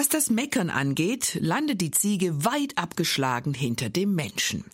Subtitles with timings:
[0.00, 4.64] Was das Meckern angeht, landet die Ziege weit abgeschlagen hinter dem Menschen.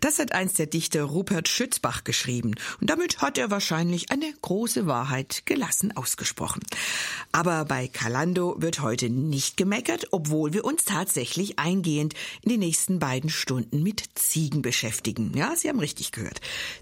[0.00, 4.88] Das hat einst der Dichter Rupert Schützbach geschrieben und damit hat er wahrscheinlich eine große
[4.88, 6.64] Wahrheit gelassen ausgesprochen.
[7.30, 12.98] Aber bei Kalando wird heute nicht gemeckert, obwohl wir uns tatsächlich eingehend in den nächsten
[12.98, 15.30] beiden Stunden mit Ziegen beschäftigen.
[15.36, 16.40] Ja, Sie haben richtig gehört.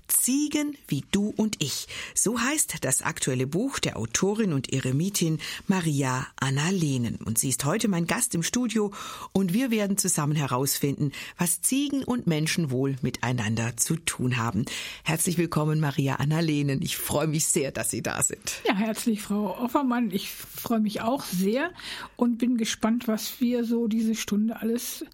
[0.09, 1.87] Ziegen wie du und ich.
[2.15, 7.17] So heißt das aktuelle Buch der Autorin und Eremitin Maria Anna Lehnen.
[7.17, 8.93] Und sie ist heute mein Gast im Studio
[9.33, 14.65] und wir werden zusammen herausfinden, was Ziegen und Menschen wohl miteinander zu tun haben.
[15.05, 16.81] Herzlich willkommen, Maria Anna Lehnen.
[16.83, 18.63] Ich freue mich sehr, dass Sie da sind.
[18.67, 20.11] Ja, herzlich, Frau Offermann.
[20.11, 21.71] Ich freue mich auch sehr
[22.17, 25.05] und bin gespannt, was wir so diese Stunde alles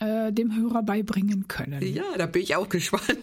[0.00, 1.82] äh, dem Hörer beibringen können.
[1.82, 3.18] Ja, da bin ich auch gespannt.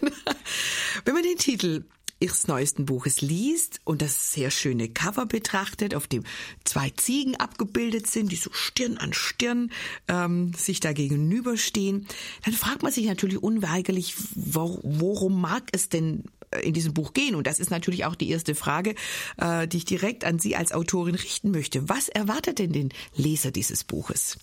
[1.04, 1.84] Wenn man den Titel
[2.24, 6.24] ihres neuesten Buches liest und das sehr schöne Cover betrachtet, auf dem
[6.64, 9.70] zwei Ziegen abgebildet sind, die so Stirn an Stirn
[10.08, 12.06] ähm, sich da gegenüberstehen,
[12.44, 17.34] dann fragt man sich natürlich unweigerlich, worum mag es denn äh, in diesem Buch gehen?
[17.34, 18.94] Und das ist natürlich auch die erste Frage,
[19.36, 21.88] äh, die ich direkt an Sie als Autorin richten möchte.
[21.90, 24.38] Was erwartet denn den Leser dieses Buches?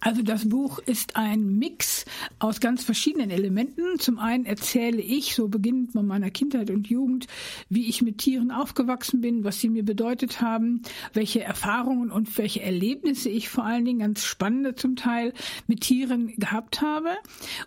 [0.00, 2.04] Also das Buch ist ein Mix
[2.38, 3.98] aus ganz verschiedenen Elementen.
[3.98, 7.26] Zum einen erzähle ich, so beginnend von meiner Kindheit und Jugend,
[7.68, 10.82] wie ich mit Tieren aufgewachsen bin, was sie mir bedeutet haben,
[11.14, 15.32] welche Erfahrungen und welche Erlebnisse ich vor allen Dingen ganz spannende zum Teil
[15.66, 17.10] mit Tieren gehabt habe.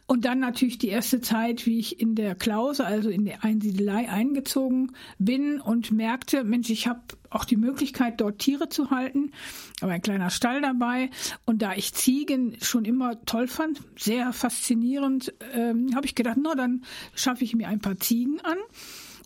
[0.07, 4.09] Und dann natürlich die erste Zeit, wie ich in der Klause, also in der Einsiedelei
[4.09, 9.31] eingezogen bin und merkte, Mensch, ich habe auch die Möglichkeit, dort Tiere zu halten,
[9.81, 11.09] aber ein kleiner Stall dabei.
[11.45, 16.53] Und da ich Ziegen schon immer toll fand, sehr faszinierend, ähm, habe ich gedacht, na,
[16.53, 16.83] dann
[17.15, 18.57] schaffe ich mir ein paar Ziegen an.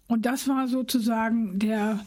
[0.07, 1.99] Und das war sozusagen der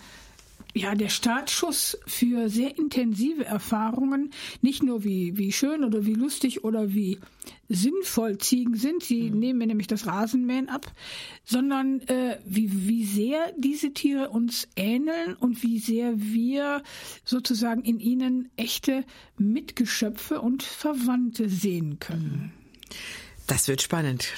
[0.74, 4.30] ja, der Startschuss für sehr intensive Erfahrungen,
[4.60, 7.18] nicht nur wie, wie schön oder wie lustig oder wie
[7.68, 9.38] sinnvoll Ziegen sind, sie mhm.
[9.38, 10.92] nehmen mir nämlich das Rasenmähen ab,
[11.44, 16.82] sondern äh, wie, wie sehr diese Tiere uns ähneln und wie sehr wir
[17.24, 19.04] sozusagen in ihnen echte
[19.36, 22.52] Mitgeschöpfe und Verwandte sehen können.
[22.52, 22.58] Mhm.
[23.48, 24.28] Das wird spannend.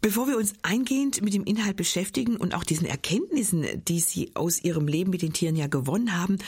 [0.00, 4.62] Bevor wir uns eingehend mit dem Inhalt beschäftigen und auch diesen Erkenntnissen, die Sie aus
[4.64, 6.38] Ihrem Leben mit den Tieren ja gewonnen haben,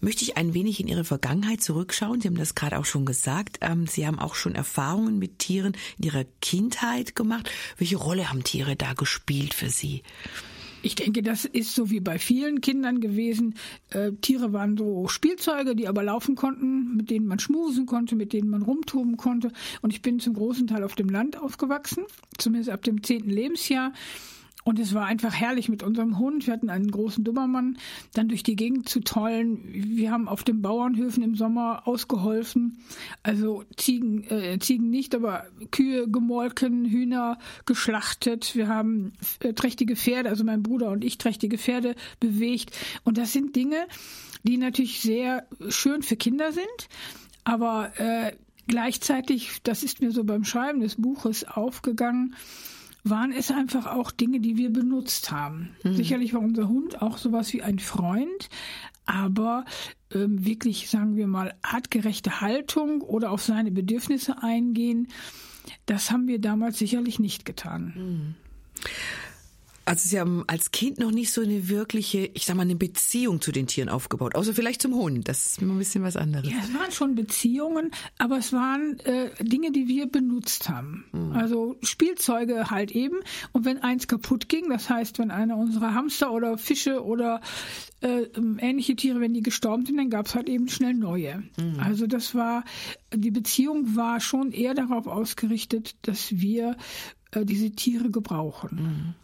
[0.00, 2.22] möchte ich ein wenig in Ihre Vergangenheit zurückschauen.
[2.22, 3.58] Sie haben das gerade auch schon gesagt.
[3.60, 7.50] Ähm, Sie haben auch schon Erfahrungen mit Tieren in Ihrer Kindheit gemacht.
[7.76, 10.02] Welche Rolle haben Tiere da gespielt für Sie?
[10.84, 13.54] Ich denke, das ist so wie bei vielen Kindern gewesen.
[13.88, 18.34] Äh, Tiere waren so Spielzeuge, die aber laufen konnten, mit denen man schmusen konnte, mit
[18.34, 19.50] denen man rumtoben konnte.
[19.80, 22.04] Und ich bin zum großen Teil auf dem Land aufgewachsen,
[22.36, 23.94] zumindest ab dem zehnten Lebensjahr.
[24.64, 26.46] Und es war einfach herrlich mit unserem Hund.
[26.46, 27.76] Wir hatten einen großen Dummermann,
[28.14, 29.60] dann durch die Gegend zu tollen.
[29.70, 32.78] Wir haben auf den Bauernhöfen im Sommer ausgeholfen.
[33.22, 38.54] Also Ziegen, äh, Ziegen nicht, aber Kühe gemolken, Hühner geschlachtet.
[38.54, 42.74] Wir haben äh, trächtige Pferde, also mein Bruder und ich trächtige Pferde bewegt.
[43.04, 43.86] Und das sind Dinge,
[44.44, 46.88] die natürlich sehr schön für Kinder sind.
[47.44, 48.32] Aber äh,
[48.66, 52.34] gleichzeitig, das ist mir so beim Schreiben des Buches aufgegangen,
[53.04, 55.76] waren es einfach auch Dinge, die wir benutzt haben.
[55.84, 55.94] Mhm.
[55.94, 58.48] Sicherlich war unser Hund auch sowas wie ein Freund,
[59.04, 59.64] aber
[60.12, 65.08] ähm, wirklich, sagen wir mal, artgerechte Haltung oder auf seine Bedürfnisse eingehen,
[65.86, 67.92] das haben wir damals sicherlich nicht getan.
[67.94, 68.34] Mhm.
[69.84, 73.40] Also Sie haben als Kind noch nicht so eine wirkliche, ich sag mal, eine Beziehung
[73.40, 75.28] zu den Tieren aufgebaut, außer vielleicht zum Hund.
[75.28, 76.50] Das ist immer ein bisschen was anderes.
[76.50, 81.04] Ja, es waren schon Beziehungen, aber es waren äh, Dinge, die wir benutzt haben.
[81.12, 81.32] Mhm.
[81.32, 83.16] Also Spielzeuge halt eben.
[83.52, 87.40] Und wenn eins kaputt ging, das heißt, wenn einer unserer Hamster oder Fische oder
[88.00, 88.26] äh,
[88.58, 91.42] ähnliche Tiere, wenn die gestorben sind, dann gab es halt eben schnell neue.
[91.58, 91.78] Mhm.
[91.78, 92.64] Also das war,
[93.12, 96.76] die Beziehung war schon eher darauf ausgerichtet, dass wir
[97.32, 98.70] äh, diese Tiere gebrauchen.
[98.82, 99.14] Mhm.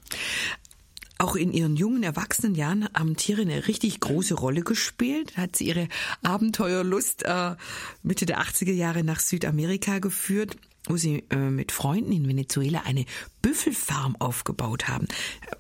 [1.18, 5.36] Auch in ihren jungen Erwachsenenjahren haben Tiere eine richtig große Rolle gespielt.
[5.36, 5.88] Hat sie ihre
[6.22, 7.56] Abenteuerlust äh,
[8.02, 10.56] Mitte der 80er Jahre nach Südamerika geführt
[10.86, 13.04] wo sie äh, mit Freunden in Venezuela eine
[13.42, 15.06] Büffelfarm aufgebaut haben.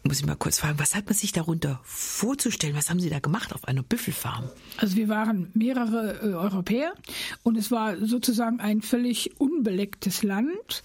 [0.02, 2.74] Muss ich mal kurz fragen, was hat man sich darunter vorzustellen?
[2.74, 4.48] Was haben Sie da gemacht auf einer Büffelfarm?
[4.76, 6.92] Also wir waren mehrere äh, Europäer
[7.42, 10.82] und es war sozusagen ein völlig unbelecktes Land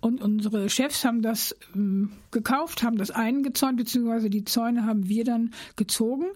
[0.00, 5.24] und unsere Chefs haben das ähm, gekauft, haben das eingezäunt, beziehungsweise die Zäune haben wir
[5.24, 6.26] dann gezogen.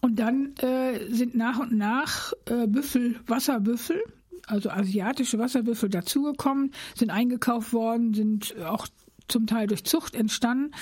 [0.00, 4.02] Und dann äh, sind nach und nach äh, Büffel, Wasserbüffel,
[4.46, 8.86] also asiatische Wasserbüffel dazugekommen, sind eingekauft worden, sind auch
[9.28, 10.72] zum Teil durch Zucht entstanden.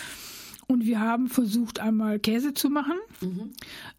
[0.71, 2.95] Und wir haben versucht, einmal Käse zu machen.
[3.21, 3.51] Mhm.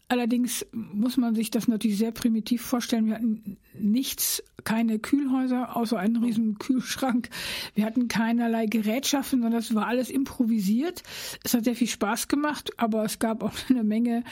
[0.08, 3.08] Allerdings muss man sich das natürlich sehr primitiv vorstellen.
[3.08, 7.28] Wir hatten nichts, keine Kühlhäuser, außer einen riesen Kühlschrank.
[7.76, 11.04] Wir hatten keinerlei Gerätschaften, sondern das war alles improvisiert.
[11.44, 14.24] Es hat sehr viel Spaß gemacht, aber es gab auch eine Menge,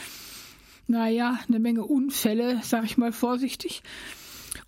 [0.87, 3.83] naja, eine Menge Unfälle, sag ich mal vorsichtig.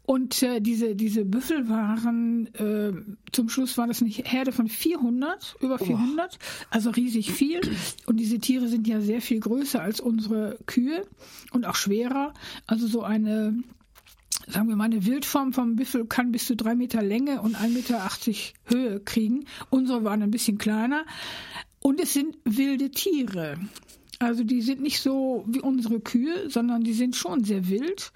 [0.04, 2.92] Und äh, diese, diese Büffel waren, äh,
[3.32, 6.66] zum Schluss waren das eine Herde von 400, über 400, oh.
[6.70, 7.62] also riesig viel.
[8.08, 11.06] Und diese Tiere sind ja sehr viel größer als unsere Kühe
[11.52, 12.34] und auch schwerer.
[12.66, 13.62] Also so eine,
[14.48, 17.70] sagen wir mal, eine Wildform vom Büffel kann bis zu drei Meter Länge und 1,80
[17.70, 18.10] Meter
[18.66, 19.46] Höhe kriegen.
[19.70, 21.06] Unsere waren ein bisschen kleiner.
[21.80, 23.58] Und es sind wilde Tiere.
[24.20, 28.12] Also die sind nicht so wie unsere Kühe, sondern die sind schon sehr wild.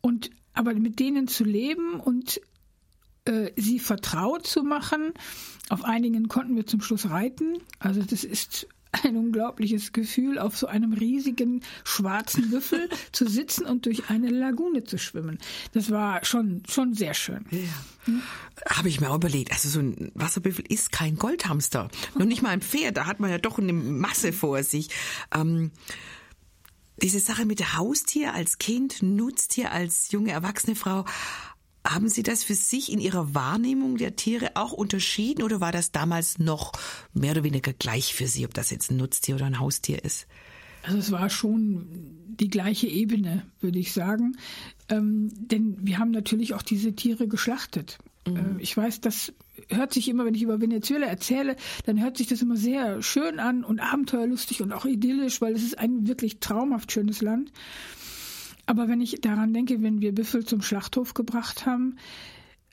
[0.00, 2.40] Und aber mit denen zu leben und
[3.24, 5.12] äh, sie vertraut zu machen.
[5.68, 7.58] Auf einigen konnten wir zum Schluss reiten.
[7.78, 13.86] Also das ist ein unglaubliches Gefühl, auf so einem riesigen schwarzen Büffel zu sitzen und
[13.86, 15.38] durch eine Lagune zu schwimmen.
[15.72, 17.44] Das war schon, schon sehr schön.
[17.50, 17.58] Ja.
[18.06, 18.22] Hm?
[18.68, 19.52] Habe ich mir auch überlegt.
[19.52, 21.88] Also so ein Wasserbüffel ist kein Goldhamster.
[22.18, 22.96] Noch nicht mal ein Pferd.
[22.96, 24.88] Da hat man ja doch eine Masse vor sich.
[25.32, 25.70] Ähm,
[27.02, 31.04] diese Sache mit Haustier als Kind, Nutztier als junge erwachsene Frau,
[31.86, 35.92] haben Sie das für sich in Ihrer Wahrnehmung der Tiere auch unterschieden oder war das
[35.92, 36.72] damals noch
[37.14, 40.26] mehr oder weniger gleich für Sie, ob das jetzt ein Nutztier oder ein Haustier ist?
[40.82, 41.86] Also es war schon
[42.26, 44.36] die gleiche Ebene, würde ich sagen.
[44.88, 47.98] Ähm, denn wir haben natürlich auch diese Tiere geschlachtet.
[48.26, 48.36] Mhm.
[48.36, 49.32] Äh, ich weiß, das
[49.68, 51.56] hört sich immer, wenn ich über Venezuela erzähle,
[51.86, 55.62] dann hört sich das immer sehr schön an und abenteuerlustig und auch idyllisch, weil es
[55.62, 57.52] ist ein wirklich traumhaft schönes Land.
[58.66, 61.96] Aber wenn ich daran denke, wenn wir Büffel zum Schlachthof gebracht haben,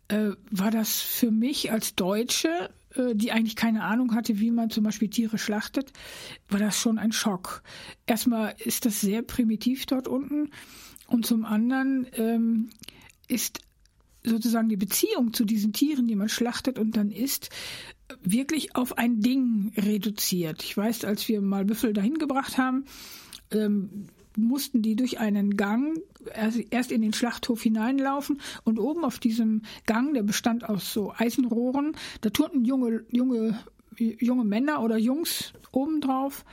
[0.10, 4.70] äh, war das für mich als Deutsche, äh, die eigentlich keine Ahnung hatte, wie man
[4.70, 5.92] zum Beispiel Tiere schlachtet,
[6.50, 7.64] war das schon ein Schock.
[8.06, 10.52] Erstmal ist das sehr primitiv dort unten
[11.08, 12.70] und zum anderen ähm,
[13.28, 13.60] ist
[14.24, 17.50] sozusagen die Beziehung zu diesen Tieren, die man schlachtet und dann isst,
[18.22, 20.64] wirklich auf ein Ding reduziert.
[20.64, 22.86] Ich weiß, als wir mal Büffel dahin gebracht haben,
[23.52, 26.00] ähm, mussten die durch einen Gang
[26.70, 31.94] erst in den Schlachthof hineinlaufen und oben auf diesem Gang, der bestand aus so Eisenrohren,
[32.22, 33.60] da turnten junge, junge,
[33.98, 36.46] junge Männer oder Jungs oben drauf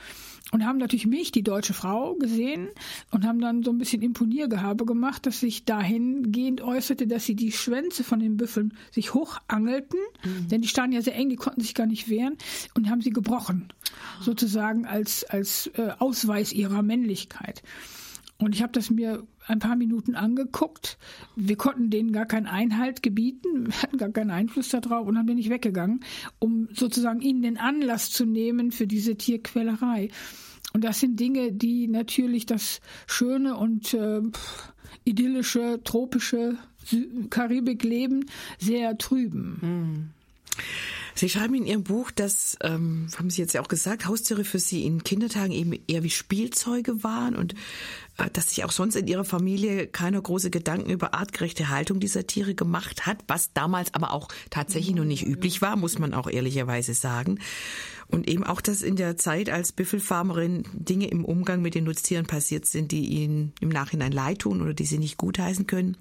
[0.51, 2.69] und haben natürlich mich, die deutsche Frau, gesehen
[3.11, 7.51] und haben dann so ein bisschen Imponiergehabe gemacht, dass sich dahingehend äußerte, dass sie die
[7.51, 10.47] Schwänze von den Büffeln sich hochangelten, mhm.
[10.49, 12.37] denn die standen ja sehr eng, die konnten sich gar nicht wehren
[12.75, 13.69] und haben sie gebrochen,
[14.21, 17.63] sozusagen als, als äh, Ausweis ihrer Männlichkeit.
[18.37, 20.97] Und ich habe das mir ein paar Minuten angeguckt.
[21.35, 25.37] Wir konnten denen gar keinen Einhalt gebieten, hatten gar keinen Einfluss darauf und dann bin
[25.37, 26.01] ich weggegangen,
[26.39, 30.09] um sozusagen ihnen den Anlass zu nehmen für diese Tierquälerei.
[30.73, 34.21] Und das sind Dinge, die natürlich das schöne und äh,
[35.05, 36.57] idyllische, tropische
[37.29, 38.25] Karibikleben
[38.59, 39.57] sehr trüben.
[39.61, 40.09] Hm.
[41.17, 44.59] Sie schreiben in Ihrem Buch, dass, ähm, haben Sie jetzt ja auch gesagt, Haustiere für
[44.59, 47.55] Sie in Kindertagen eben eher wie Spielzeuge waren und
[48.33, 52.55] dass sich auch sonst in Ihrer Familie keiner große Gedanken über artgerechte Haltung dieser Tiere
[52.55, 56.93] gemacht hat, was damals aber auch tatsächlich noch nicht üblich war, muss man auch ehrlicherweise
[56.93, 57.39] sagen.
[58.07, 62.27] Und eben auch, dass in der Zeit als Büffelfarmerin Dinge im Umgang mit den Nutztieren
[62.27, 65.97] passiert sind, die ihnen im Nachhinein leid tun oder die sie nicht gutheißen können.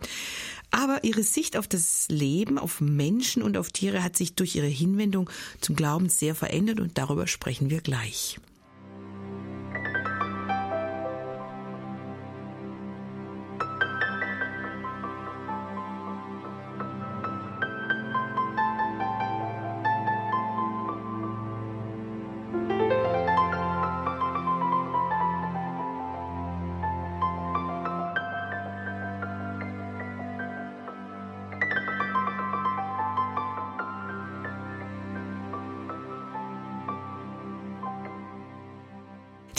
[0.71, 4.67] Aber ihre Sicht auf das Leben, auf Menschen und auf Tiere hat sich durch ihre
[4.67, 8.39] Hinwendung zum Glauben sehr verändert und darüber sprechen wir gleich.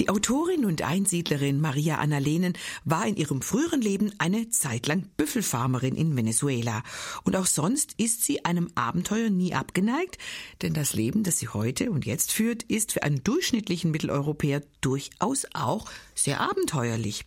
[0.05, 5.09] Die Autorin und Einsiedlerin Maria Anna Lehnen war in ihrem früheren Leben eine Zeit lang
[5.17, 6.83] Büffelfarmerin in Venezuela.
[7.23, 10.19] Und auch sonst ist sie einem Abenteuer nie abgeneigt,
[10.61, 15.47] denn das Leben, das sie heute und jetzt führt, ist für einen durchschnittlichen Mitteleuropäer durchaus
[15.55, 17.25] auch sehr abenteuerlich.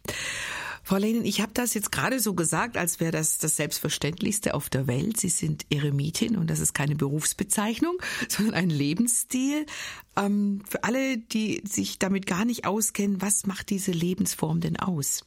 [0.88, 4.70] Frau Lehnen, ich habe das jetzt gerade so gesagt, als wäre das das Selbstverständlichste auf
[4.70, 5.20] der Welt.
[5.20, 7.98] Sie sind Eremitin und das ist keine Berufsbezeichnung,
[8.30, 9.66] sondern ein Lebensstil.
[10.16, 15.26] Ähm, für alle, die sich damit gar nicht auskennen, was macht diese Lebensform denn aus?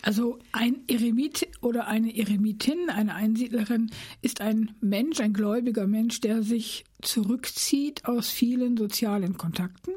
[0.00, 3.90] Also ein Eremit oder eine Eremitin, eine Einsiedlerin,
[4.22, 9.92] ist ein Mensch, ein gläubiger Mensch, der sich zurückzieht aus vielen sozialen Kontakten,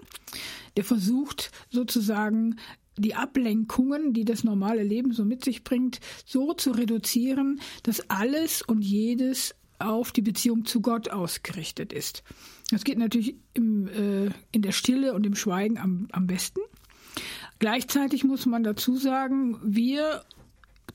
[0.75, 2.57] der versucht sozusagen
[2.97, 8.61] die Ablenkungen, die das normale Leben so mit sich bringt, so zu reduzieren, dass alles
[8.61, 12.23] und jedes auf die Beziehung zu Gott ausgerichtet ist.
[12.71, 16.61] Das geht natürlich im, äh, in der Stille und im Schweigen am, am besten.
[17.59, 20.23] Gleichzeitig muss man dazu sagen, wir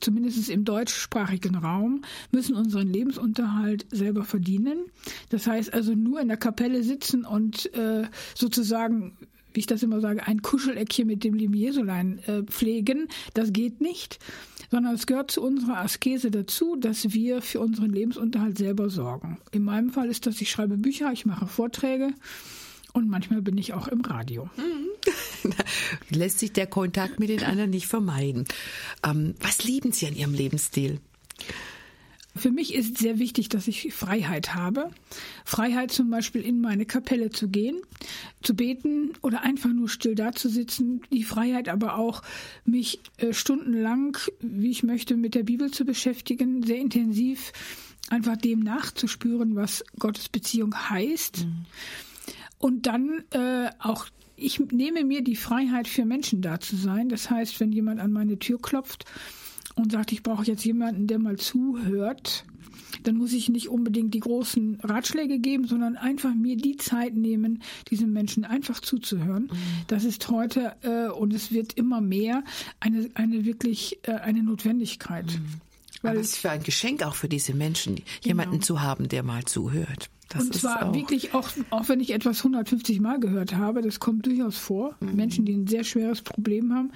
[0.01, 2.03] zumindest im deutschsprachigen Raum,
[2.33, 4.87] müssen unseren Lebensunterhalt selber verdienen.
[5.29, 9.17] Das heißt also nur in der Kapelle sitzen und äh, sozusagen
[9.53, 13.09] wie ich das immer sage, ein Kuscheleckchen mit dem lieben Jesulein äh, pflegen.
[13.35, 14.19] Das geht nicht,
[14.71, 19.39] sondern es gehört zu unserer Askese dazu, dass wir für unseren Lebensunterhalt selber sorgen.
[19.51, 22.13] In meinem Fall ist das, ich schreibe Bücher, ich mache Vorträge
[22.93, 24.49] und manchmal bin ich auch im Radio.
[24.57, 25.51] Mhm.
[26.11, 28.45] lässt sich der Kontakt mit den anderen nicht vermeiden.
[29.05, 31.01] Ähm, was lieben Sie an Ihrem Lebensstil?
[32.41, 34.91] Für mich ist sehr wichtig, dass ich Freiheit habe.
[35.45, 37.77] Freiheit zum Beispiel in meine Kapelle zu gehen,
[38.43, 41.03] zu beten oder einfach nur still dazusitzen.
[41.13, 42.23] Die Freiheit aber auch,
[42.65, 47.53] mich äh, stundenlang, wie ich möchte, mit der Bibel zu beschäftigen, sehr intensiv
[48.09, 51.45] einfach dem nachzuspüren, was Gottes Beziehung heißt.
[51.45, 51.67] Mhm.
[52.59, 54.07] Und dann äh, auch
[54.43, 57.11] ich nehme mir die Freiheit, für Menschen da zu sein.
[57.11, 59.05] Das heißt, wenn jemand an meine Tür klopft
[59.75, 62.45] und sagt, ich brauche jetzt jemanden, der mal zuhört,
[63.03, 67.63] dann muss ich nicht unbedingt die großen Ratschläge geben, sondern einfach mir die Zeit nehmen,
[67.89, 69.45] diesem Menschen einfach zuzuhören.
[69.45, 69.57] Mhm.
[69.87, 72.45] Das ist heute äh, und es wird immer mehr
[72.81, 75.27] eine, eine wirklich äh, eine Notwendigkeit.
[75.27, 75.61] Mhm.
[76.03, 78.07] Weil Was für ein Geschenk auch für diese Menschen, genau.
[78.23, 80.09] jemanden zu haben, der mal zuhört.
[80.31, 83.99] Das und zwar auch wirklich auch, auch wenn ich etwas 150 Mal gehört habe, das
[83.99, 84.95] kommt durchaus vor.
[85.01, 85.17] Mhm.
[85.17, 86.93] Menschen, die ein sehr schweres Problem haben,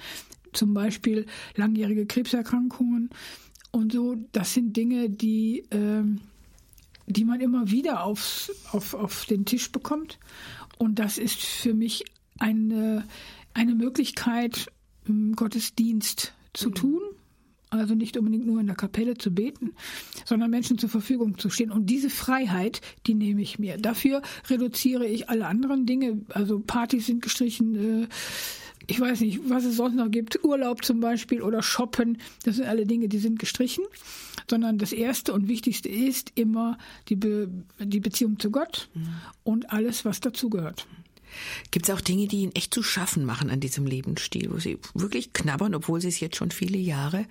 [0.55, 3.09] zum Beispiel langjährige Krebserkrankungen
[3.71, 6.03] und so, das sind Dinge, die, äh,
[7.07, 10.17] die man immer wieder aufs, auf, auf den Tisch bekommt.
[10.77, 12.05] Und das ist für mich
[12.39, 13.05] eine,
[13.53, 14.67] eine Möglichkeit,
[15.35, 16.75] Gottesdienst zu mhm.
[16.75, 17.01] tun
[17.69, 19.73] also nicht unbedingt nur in der Kapelle zu beten,
[20.25, 21.71] sondern Menschen zur Verfügung zu stehen.
[21.71, 23.77] Und diese Freiheit, die nehme ich mir.
[23.77, 26.21] Dafür reduziere ich alle anderen Dinge.
[26.29, 28.07] Also Partys sind gestrichen.
[28.87, 30.43] Ich weiß nicht, was es sonst noch gibt.
[30.43, 32.19] Urlaub zum Beispiel oder Shoppen.
[32.43, 33.83] Das sind alle Dinge, die sind gestrichen.
[34.49, 36.77] Sondern das Erste und Wichtigste ist immer
[37.09, 39.07] die, Be die Beziehung zu Gott mhm.
[39.43, 40.85] und alles, was dazugehört.
[41.71, 44.77] Gibt es auch Dinge, die Ihnen echt zu schaffen machen an diesem Lebensstil, wo Sie
[44.93, 47.25] wirklich knabbern, obwohl Sie es jetzt schon viele Jahre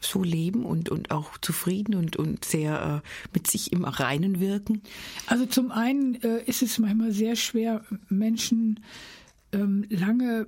[0.00, 4.82] so leben und, und auch zufrieden und, und sehr äh, mit sich im Reinen wirken?
[5.26, 8.80] Also zum einen äh, ist es manchmal sehr schwer, Menschen
[9.52, 10.46] ähm, lange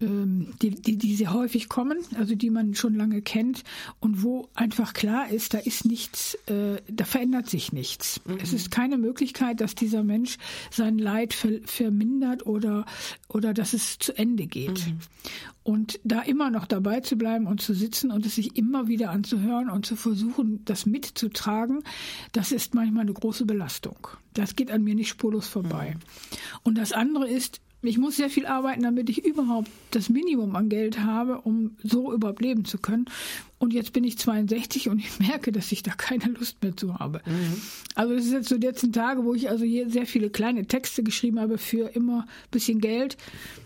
[0.00, 3.64] die, die, die sehr häufig kommen, also die man schon lange kennt
[3.98, 8.20] und wo einfach klar ist, da ist nichts, äh, da verändert sich nichts.
[8.24, 8.38] Mhm.
[8.40, 10.36] Es ist keine Möglichkeit, dass dieser Mensch
[10.70, 12.86] sein Leid ver, vermindert oder,
[13.28, 14.86] oder dass es zu Ende geht.
[14.86, 14.98] Mhm.
[15.64, 19.10] Und da immer noch dabei zu bleiben und zu sitzen und es sich immer wieder
[19.10, 21.82] anzuhören und zu versuchen, das mitzutragen,
[22.32, 24.08] das ist manchmal eine große Belastung.
[24.32, 25.96] Das geht an mir nicht spurlos vorbei.
[25.96, 26.40] Mhm.
[26.62, 30.68] Und das andere ist, ich muss sehr viel arbeiten, damit ich überhaupt das Minimum an
[30.68, 33.06] Geld habe, um so überhaupt leben zu können.
[33.58, 36.98] Und jetzt bin ich 62 und ich merke, dass ich da keine Lust mehr zu
[36.98, 37.20] habe.
[37.24, 37.60] Mhm.
[37.94, 40.66] Also es ist jetzt so die letzten Tage, wo ich also hier sehr viele kleine
[40.66, 43.16] Texte geschrieben habe für immer ein bisschen Geld,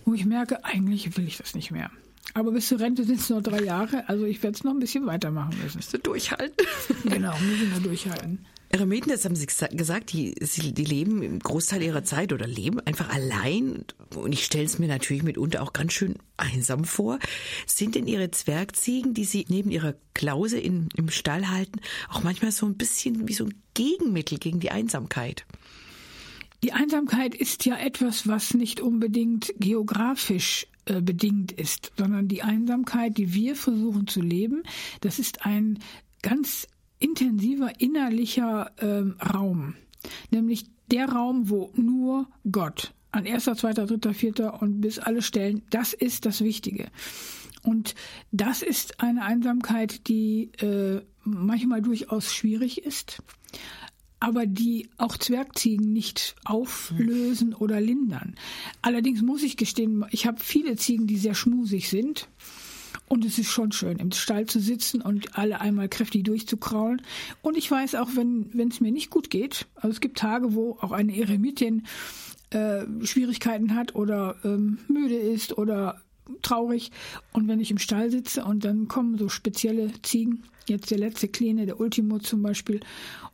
[0.05, 1.91] wo ich merke, eigentlich will ich das nicht mehr.
[2.35, 4.79] Aber bis zur Rente sind es nur drei Jahre, also ich werde es noch ein
[4.79, 5.79] bisschen weitermachen müssen.
[5.79, 6.67] Müsste durchhalten.
[7.05, 8.39] genau, müssen wir durchhalten.
[8.73, 13.11] Eremiten, das haben Sie gesagt, die, die leben im Großteil ihrer Zeit oder leben einfach
[13.11, 13.85] allein.
[14.15, 17.19] Und ich stelle es mir natürlich mitunter auch ganz schön einsam vor.
[17.67, 22.51] Sind denn Ihre Zwergziegen, die Sie neben Ihrer Klause in, im Stall halten, auch manchmal
[22.51, 25.45] so ein bisschen wie so ein Gegenmittel gegen die Einsamkeit?
[26.65, 33.19] Die Einsamkeit ist ja etwas, was nicht unbedingt geografisch äh, bedingt ist, sondern die Einsamkeit,
[33.19, 34.63] die wir versuchen zu leben,
[35.03, 35.79] das ist ein
[36.23, 36.69] ganz
[37.03, 39.75] intensiver innerlicher ähm, Raum,
[40.31, 45.63] nämlich der Raum, wo nur Gott an erster, zweiter, dritter, vierter und bis alle Stellen,
[45.71, 46.89] das ist das Wichtige.
[47.63, 47.95] Und
[48.33, 53.23] das ist eine Einsamkeit, die äh, manchmal durchaus schwierig ist,
[54.19, 58.35] aber die auch Zwergziegen nicht auflösen oder lindern.
[58.81, 62.29] Allerdings muss ich gestehen, ich habe viele Ziegen, die sehr schmusig sind.
[63.13, 67.03] Und es ist schon schön, im Stall zu sitzen und alle einmal kräftig durchzukraulen.
[67.43, 70.79] Und ich weiß auch, wenn es mir nicht gut geht, also es gibt Tage, wo
[70.81, 71.87] auch eine Eremitin
[72.49, 76.01] äh, Schwierigkeiten hat oder ähm, müde ist oder
[76.41, 76.91] traurig.
[77.35, 81.29] Und wenn ich im Stall sitze und dann kommen so spezielle Ziegen, jetzt der letzte
[81.29, 82.81] Kleine, der Ultimo zum Beispiel,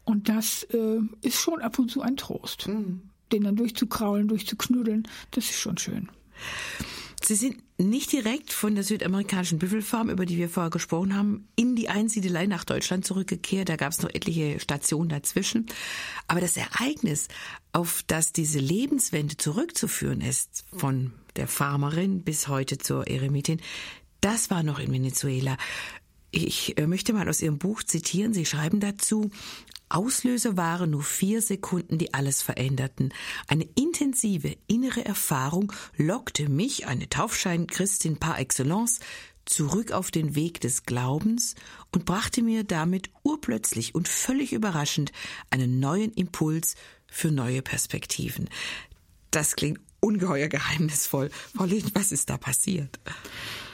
[0.04, 2.66] und das äh, ist schon ab und zu ein Trost.
[2.66, 3.02] Mhm.
[3.30, 6.08] Den dann durchzukraulen, durchzuknuddeln, das ist schon schön.
[7.24, 11.76] Sie sind nicht direkt von der südamerikanischen Büffelfarm, über die wir vorher gesprochen haben, in
[11.76, 13.68] die Einsiedelei nach Deutschland zurückgekehrt.
[13.68, 15.66] Da gab es noch etliche Stationen dazwischen.
[16.26, 17.28] Aber das Ereignis,
[17.72, 23.60] auf das diese Lebenswende zurückzuführen ist, von der Farmerin bis heute zur Eremitin,
[24.20, 25.56] das war noch in Venezuela.
[26.30, 28.32] Ich möchte mal aus Ihrem Buch zitieren.
[28.34, 29.30] Sie schreiben dazu,
[29.88, 33.12] Auslöser waren nur vier Sekunden, die alles veränderten.
[33.46, 39.00] Eine intensive innere Erfahrung lockte mich, eine Taufschein-Christin par excellence,
[39.44, 41.54] zurück auf den Weg des Glaubens
[41.92, 45.12] und brachte mir damit urplötzlich und völlig überraschend
[45.50, 46.74] einen neuen Impuls
[47.06, 48.48] für neue Perspektiven.
[49.30, 51.30] Das klingt ungeheuer geheimnisvoll.
[51.64, 53.00] Lehn, was ist da passiert?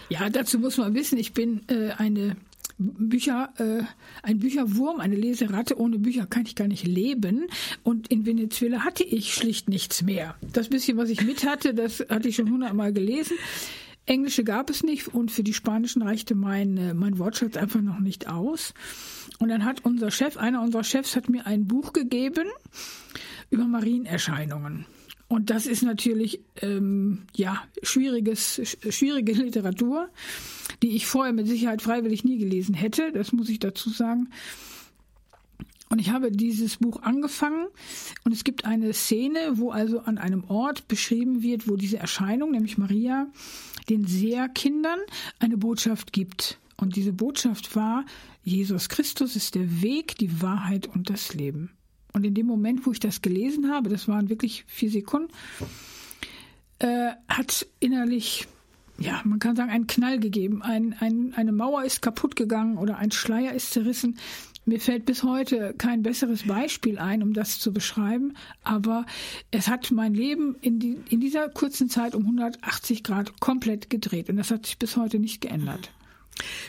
[0.09, 2.37] Ja, dazu muss man wissen, ich bin äh, eine
[2.79, 3.83] Bücher, äh,
[4.23, 5.79] ein Bücherwurm, eine Leseratte.
[5.79, 7.47] Ohne Bücher kann ich gar nicht leben.
[7.83, 10.37] Und in Venezuela hatte ich schlicht nichts mehr.
[10.53, 13.37] Das bisschen, was ich mit hatte, das hatte ich schon hundertmal gelesen.
[14.07, 18.01] Englische gab es nicht und für die Spanischen reichte mein, äh, mein Wortschatz einfach noch
[18.01, 18.75] nicht aus.
[19.39, 22.49] Und dann hat unser Chef, einer unserer Chefs hat mir ein Buch gegeben
[23.51, 24.87] über Marienerscheinungen.
[25.35, 30.09] Und das ist natürlich ähm, ja schwieriges, schwierige Literatur
[30.83, 34.29] die ich vorher mit Sicherheit freiwillig nie gelesen hätte, das muss ich dazu sagen.
[35.91, 37.69] Und ich habe dieses Buch angefangen
[38.25, 42.51] und es gibt eine Szene, wo also an einem Ort beschrieben wird, wo diese Erscheinung,
[42.51, 43.29] nämlich Maria,
[43.89, 44.99] den Seherkindern
[45.39, 46.59] eine Botschaft gibt.
[46.77, 48.05] Und diese Botschaft war,
[48.43, 51.71] Jesus Christus ist der Weg, die Wahrheit und das Leben.
[52.15, 55.33] Und in dem Moment, wo ich das gelesen habe, das waren wirklich vier Sekunden,
[56.79, 58.47] äh, hat innerlich
[58.99, 60.63] ja, man kann sagen, einen Knall gegeben.
[60.63, 64.19] Ein, ein, eine Mauer ist kaputt gegangen oder ein Schleier ist zerrissen.
[64.67, 69.05] Mir fällt bis heute kein besseres Beispiel ein, um das zu beschreiben, aber
[69.51, 74.31] es hat mein Leben in, die, in dieser kurzen Zeit um 180 Grad komplett gedreht
[74.31, 75.91] und das hat sich bis heute nicht geändert.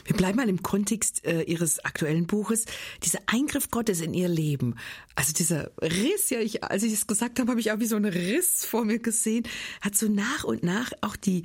[0.03, 2.65] Wir bleiben mal im Kontext äh, Ihres aktuellen Buches.
[3.03, 4.75] Dieser Eingriff Gottes in Ihr Leben,
[5.15, 7.95] also dieser Riss, ja, ich, als ich es gesagt habe, habe ich auch wie so
[7.95, 9.47] einen Riss vor mir gesehen,
[9.81, 11.43] hat so nach und nach auch die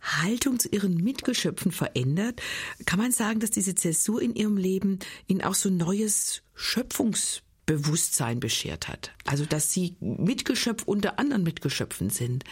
[0.00, 2.40] Haltung zu ihren Mitgeschöpfen verändert?
[2.86, 8.40] Kann man sagen, dass diese Zäsur in ihrem Leben ihnen auch so ein neues Schöpfungsbewusstsein
[8.40, 9.12] beschert hat?
[9.24, 12.44] Also, dass sie Mitgeschöpf unter anderen Mitgeschöpfen sind?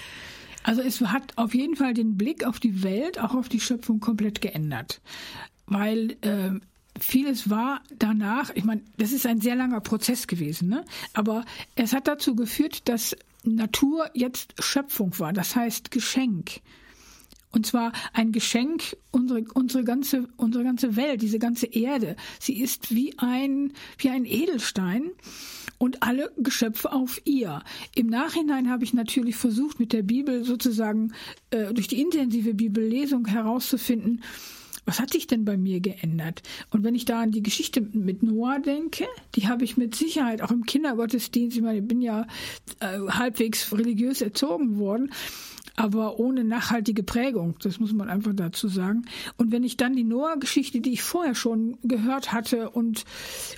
[0.63, 4.01] Also es hat auf jeden Fall den Blick auf die Welt, auch auf die Schöpfung
[4.01, 5.01] komplett geändert.
[5.67, 6.51] Weil äh,
[7.01, 10.85] vieles war danach, ich meine, das ist ein sehr langer Prozess gewesen, ne?
[11.15, 11.45] aber
[11.77, 16.61] es hat dazu geführt, dass Natur jetzt Schöpfung war, das heißt Geschenk.
[17.51, 22.15] Und zwar ein Geschenk, unsere, unsere, ganze, unsere ganze Welt, diese ganze Erde.
[22.39, 25.13] Sie ist wie ein, wie ein Edelstein
[25.79, 27.63] und alle Geschöpfe auf ihr.
[27.95, 31.13] Im Nachhinein habe ich natürlich versucht, mit der Bibel sozusagen
[31.51, 34.23] äh, durch die intensive Bibellesung herauszufinden,
[34.89, 36.43] was hat sich denn bei mir geändert?
[36.71, 40.41] Und wenn ich da an die Geschichte mit Noah denke, die habe ich mit Sicherheit
[40.41, 42.27] auch im Kindergottesdienst, ich meine, ich bin ja
[42.81, 45.13] äh, halbwegs religiös erzogen worden,
[45.77, 47.55] aber ohne nachhaltige Prägung.
[47.63, 49.05] Das muss man einfach dazu sagen.
[49.37, 53.05] Und wenn ich dann die Noah-Geschichte, die ich vorher schon gehört hatte und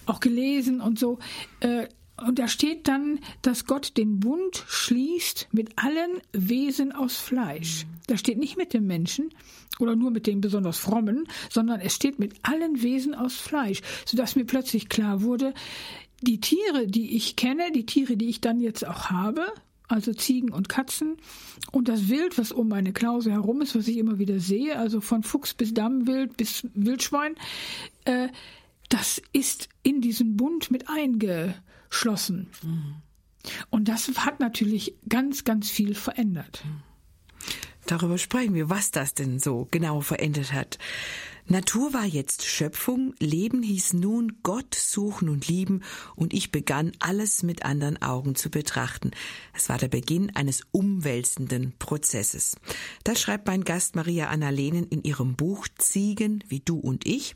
[0.07, 1.21] auch gelesen und so,
[1.61, 1.87] äh,
[2.27, 7.87] und da steht dann, dass Gott den Bund schließt mit allen Wesen aus Fleisch.
[8.07, 9.31] Da steht nicht mit dem Menschen
[9.79, 14.37] oder nur mit dem besonders frommen, sondern es steht mit allen Wesen aus Fleisch, sodass
[14.37, 15.55] mir plötzlich klar wurde,
[16.21, 19.47] die Tiere, die ich kenne, die Tiere, die ich dann jetzt auch habe,
[19.89, 21.17] also Ziegen und Katzen.
[21.73, 25.01] Und das Wild, was um meine Klause herum ist, was ich immer wieder sehe, also
[25.01, 27.35] von Fuchs bis Dammwild bis Wildschwein,
[28.05, 28.29] äh,
[28.89, 30.89] das ist in diesen Bund mit
[31.91, 32.51] eingeschlossen.
[32.63, 32.95] Mhm.
[33.71, 36.63] Und das hat natürlich ganz, ganz viel verändert.
[37.87, 40.79] Darüber sprechen wir, was das denn so genau verändert hat.
[41.47, 45.83] Natur war jetzt Schöpfung, Leben hieß nun Gott suchen und lieben,
[46.15, 49.11] und ich begann alles mit anderen Augen zu betrachten.
[49.55, 52.57] Es war der Beginn eines umwälzenden Prozesses.
[53.05, 57.35] Das schreibt mein Gast Maria Anna Lehnen in ihrem Buch Ziegen wie du und ich.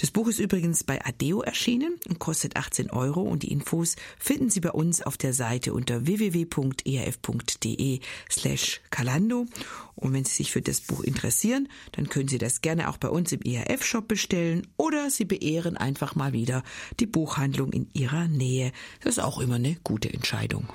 [0.00, 4.50] Das Buch ist übrigens bei Adeo erschienen und kostet 18 Euro und die Infos finden
[4.50, 9.46] Sie bei uns auf der Seite unter www.erf.de slash Kalando.
[9.94, 13.08] Und wenn Sie sich für das Buch interessieren, dann können Sie das gerne auch bei
[13.08, 16.62] uns im ERF-Shop bestellen oder Sie beehren einfach mal wieder
[17.00, 18.72] die Buchhandlung in Ihrer Nähe.
[19.00, 20.68] Das ist auch immer eine gute Entscheidung.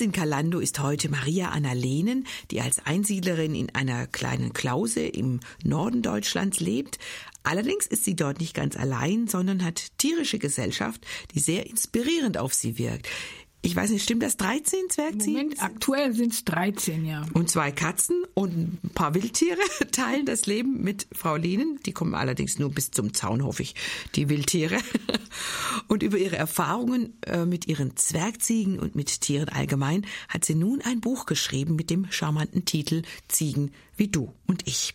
[0.00, 5.00] Gast in Kalando ist heute Maria Anna Lehnen, die als Einsiedlerin in einer kleinen Klause
[5.06, 6.98] im Norden Deutschlands lebt.
[7.42, 12.54] Allerdings ist sie dort nicht ganz allein, sondern hat tierische Gesellschaft, die sehr inspirierend auf
[12.54, 13.08] sie wirkt
[13.62, 15.34] ich weiß nicht, stimmt das 13 Zwergziegen?
[15.34, 17.26] Moment, aktuell sind es 13, ja.
[17.34, 19.60] Und zwei Katzen und ein paar Wildtiere
[19.92, 21.78] teilen das Leben mit Frau Lehnen.
[21.84, 23.74] Die kommen allerdings nur bis zum Zaun, hoffe ich,
[24.14, 24.78] die Wildtiere.
[25.88, 30.80] Und über ihre Erfahrungen äh, mit ihren Zwergziegen und mit Tieren allgemein hat sie nun
[30.82, 34.94] ein Buch geschrieben mit dem charmanten Titel Ziegen wie du und ich.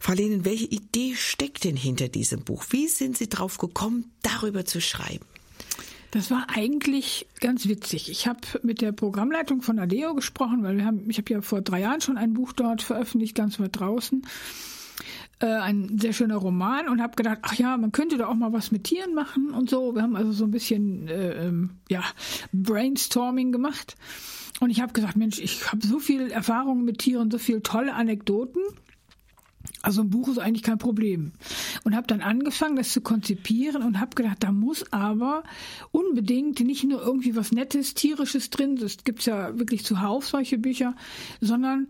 [0.00, 2.64] Frau Lehnen, welche Idee steckt denn hinter diesem Buch?
[2.70, 5.24] Wie sind Sie drauf gekommen, darüber zu schreiben?
[6.14, 8.08] Das war eigentlich ganz witzig.
[8.08, 11.60] Ich habe mit der Programmleitung von Adeo gesprochen, weil wir haben, ich habe ja vor
[11.60, 14.24] drei Jahren schon ein Buch dort veröffentlicht, ganz weit draußen.
[15.40, 18.52] Äh, ein sehr schöner Roman und habe gedacht, ach ja, man könnte da auch mal
[18.52, 19.96] was mit Tieren machen und so.
[19.96, 22.04] Wir haben also so ein bisschen äh, ähm, ja
[22.52, 23.96] Brainstorming gemacht.
[24.60, 27.92] Und ich habe gesagt, Mensch, ich habe so viel Erfahrung mit Tieren, so viele tolle
[27.92, 28.62] Anekdoten.
[29.84, 31.32] Also ein Buch ist eigentlich kein Problem.
[31.84, 35.42] Und habe dann angefangen, das zu konzipieren und habe gedacht, da muss aber
[35.92, 40.96] unbedingt nicht nur irgendwie was Nettes, Tierisches drin, das gibt's ja wirklich zuhauf solche Bücher,
[41.42, 41.88] sondern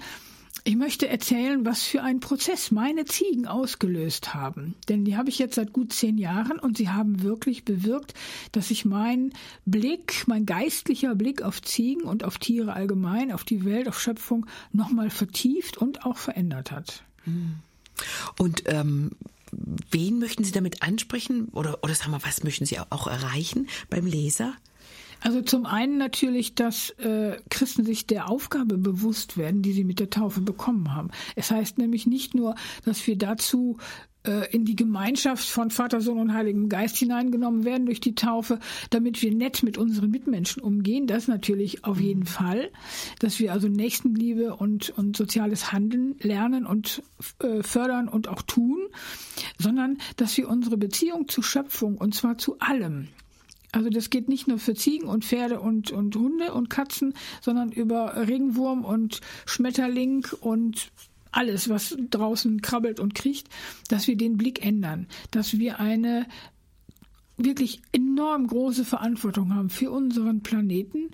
[0.65, 4.75] ich möchte erzählen, was für einen Prozess meine Ziegen ausgelöst haben.
[4.89, 8.15] Denn die habe ich jetzt seit gut zehn Jahren und sie haben wirklich bewirkt,
[8.51, 9.33] dass sich mein
[9.67, 14.47] Blick, mein geistlicher Blick auf Ziegen und auf Tiere allgemein, auf die Welt, auf Schöpfung
[14.73, 17.05] nochmal vertieft und auch verändert hat.
[17.25, 17.57] Hm.
[18.39, 19.13] Und ähm,
[19.91, 21.49] wen möchten Sie damit ansprechen?
[21.53, 24.55] Oder, oder sagen wir, was möchten Sie auch erreichen beim Leser?
[25.21, 29.99] Also zum einen natürlich, dass äh, Christen sich der Aufgabe bewusst werden, die sie mit
[29.99, 31.11] der Taufe bekommen haben.
[31.35, 32.55] Es heißt nämlich nicht nur,
[32.85, 33.79] dass wir dazu
[34.53, 38.59] in die Gemeinschaft von Vater, Sohn und Heiligem Geist hineingenommen werden durch die Taufe,
[38.91, 41.07] damit wir nett mit unseren Mitmenschen umgehen.
[41.07, 42.27] Das natürlich auf jeden mhm.
[42.27, 42.71] Fall,
[43.19, 47.03] dass wir also Nächstenliebe und, und soziales Handeln lernen und
[47.41, 48.79] äh, fördern und auch tun,
[49.59, 53.09] sondern dass wir unsere Beziehung zur Schöpfung und zwar zu allem,
[53.75, 57.73] also das geht nicht nur für Ziegen und Pferde und, und Hunde und Katzen, sondern
[57.73, 60.93] über Regenwurm und Schmetterling und
[61.37, 63.49] alles, was draußen krabbelt und kriecht,
[63.89, 66.27] dass wir den Blick ändern, dass wir eine
[67.37, 71.11] wirklich enorm große Verantwortung haben für unseren Planeten.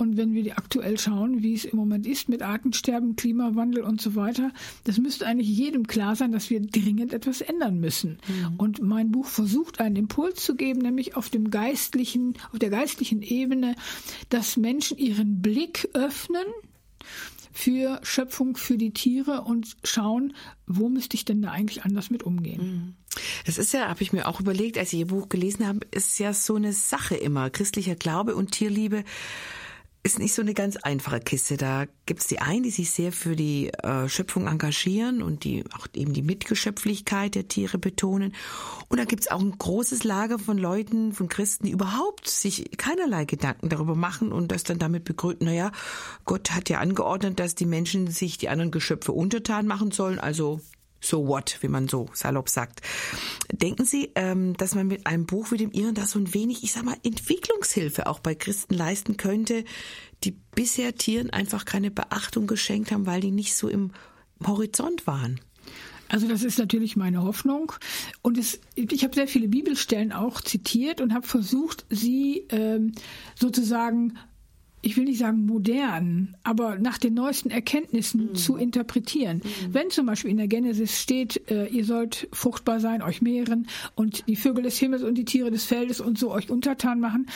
[0.00, 4.14] Und wenn wir aktuell schauen, wie es im Moment ist mit Artensterben, Klimawandel und so
[4.14, 4.52] weiter,
[4.84, 8.18] das müsste eigentlich jedem klar sein, dass wir dringend etwas ändern müssen.
[8.28, 8.56] Mhm.
[8.58, 13.22] Und mein Buch versucht einen Impuls zu geben, nämlich auf dem geistlichen, auf der geistlichen
[13.22, 13.74] Ebene,
[14.28, 16.46] dass Menschen ihren Blick öffnen
[17.58, 20.32] für Schöpfung, für die Tiere und schauen,
[20.68, 22.62] wo müsste ich denn da eigentlich anders mit umgehen.
[22.62, 22.94] Mhm.
[23.46, 26.20] Das ist ja, habe ich mir auch überlegt, als ich Ihr Buch gelesen habe, ist
[26.20, 27.50] ja so eine Sache immer.
[27.50, 29.02] Christlicher Glaube und Tierliebe
[30.08, 31.58] ist nicht so eine ganz einfache Kiste.
[31.58, 35.64] Da gibt es die einen, die sich sehr für die äh, Schöpfung engagieren und die
[35.76, 38.34] auch eben die Mitgeschöpflichkeit der Tiere betonen.
[38.88, 42.70] Und da gibt es auch ein großes Lager von Leuten, von Christen, die überhaupt sich
[42.78, 45.72] keinerlei Gedanken darüber machen und das dann damit begründen, naja,
[46.24, 50.60] Gott hat ja angeordnet, dass die Menschen sich die anderen Geschöpfe untertan machen sollen, also
[51.00, 52.80] so what, wie man so salopp sagt.
[53.52, 56.62] Denken Sie, ähm, dass man mit einem Buch wie dem Ihren da so ein wenig,
[56.62, 59.64] ich sag mal, Entwicklungshilfe auch bei Christen leisten könnte,
[60.24, 63.92] die bisher Tieren einfach keine Beachtung geschenkt haben, weil die nicht so im
[64.44, 65.40] Horizont waren?
[66.08, 67.72] Also das ist natürlich meine Hoffnung.
[68.22, 72.92] Und es, ich habe sehr viele Bibelstellen auch zitiert und habe versucht, sie ähm,
[73.34, 74.16] sozusagen
[74.88, 78.34] ich will nicht sagen modern, aber nach den neuesten Erkenntnissen mhm.
[78.34, 79.42] zu interpretieren.
[79.44, 79.74] Mhm.
[79.74, 84.26] Wenn zum Beispiel in der Genesis steht, äh, ihr sollt fruchtbar sein, euch mehren und
[84.28, 87.26] die Vögel des Himmels und die Tiere des Feldes und so euch untertan machen,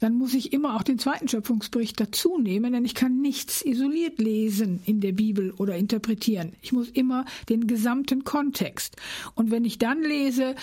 [0.00, 4.18] dann muss ich immer auch den zweiten Schöpfungsbericht dazu nehmen, denn ich kann nichts isoliert
[4.18, 6.52] lesen in der Bibel oder interpretieren.
[6.60, 8.96] Ich muss immer den gesamten Kontext.
[9.34, 10.54] Und wenn ich dann lese,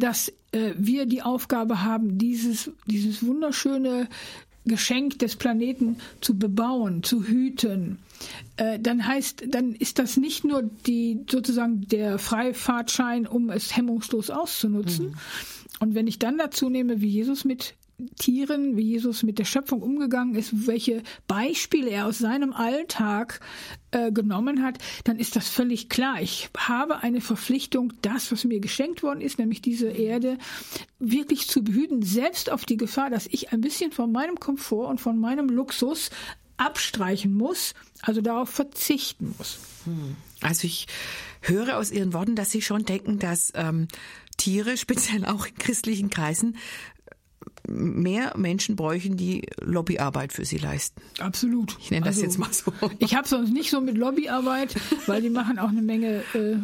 [0.00, 4.08] dass äh, wir die Aufgabe haben, dieses, dieses wunderschöne
[4.66, 7.98] Geschenk des Planeten zu bebauen, zu hüten,
[8.56, 14.30] äh, dann heißt, dann ist das nicht nur die sozusagen der Freifahrtschein, um es hemmungslos
[14.30, 15.08] auszunutzen.
[15.08, 15.14] Mhm.
[15.80, 17.74] Und wenn ich dann dazu nehme, wie Jesus mit
[18.18, 23.40] Tieren, wie Jesus mit der Schöpfung umgegangen ist, welche Beispiele er aus seinem Alltag
[23.92, 26.20] äh, genommen hat, dann ist das völlig klar.
[26.20, 30.38] Ich habe eine Verpflichtung, das, was mir geschenkt worden ist, nämlich diese Erde,
[30.98, 35.00] wirklich zu behüten, selbst auf die Gefahr, dass ich ein bisschen von meinem Komfort und
[35.00, 36.10] von meinem Luxus
[36.56, 39.58] abstreichen muss, also darauf verzichten muss.
[39.84, 40.16] Hm.
[40.40, 40.86] Also ich
[41.40, 43.88] höre aus Ihren Worten, dass Sie schon denken, dass ähm,
[44.36, 46.56] Tiere, speziell auch in christlichen Kreisen,
[47.68, 51.00] mehr Menschen bräuchten, die Lobbyarbeit für sie leisten.
[51.18, 51.76] Absolut.
[51.80, 52.72] Ich nenne das also, jetzt mal so.
[52.98, 54.74] Ich habe sonst nicht so mit Lobbyarbeit,
[55.06, 56.56] weil die machen auch eine Menge äh,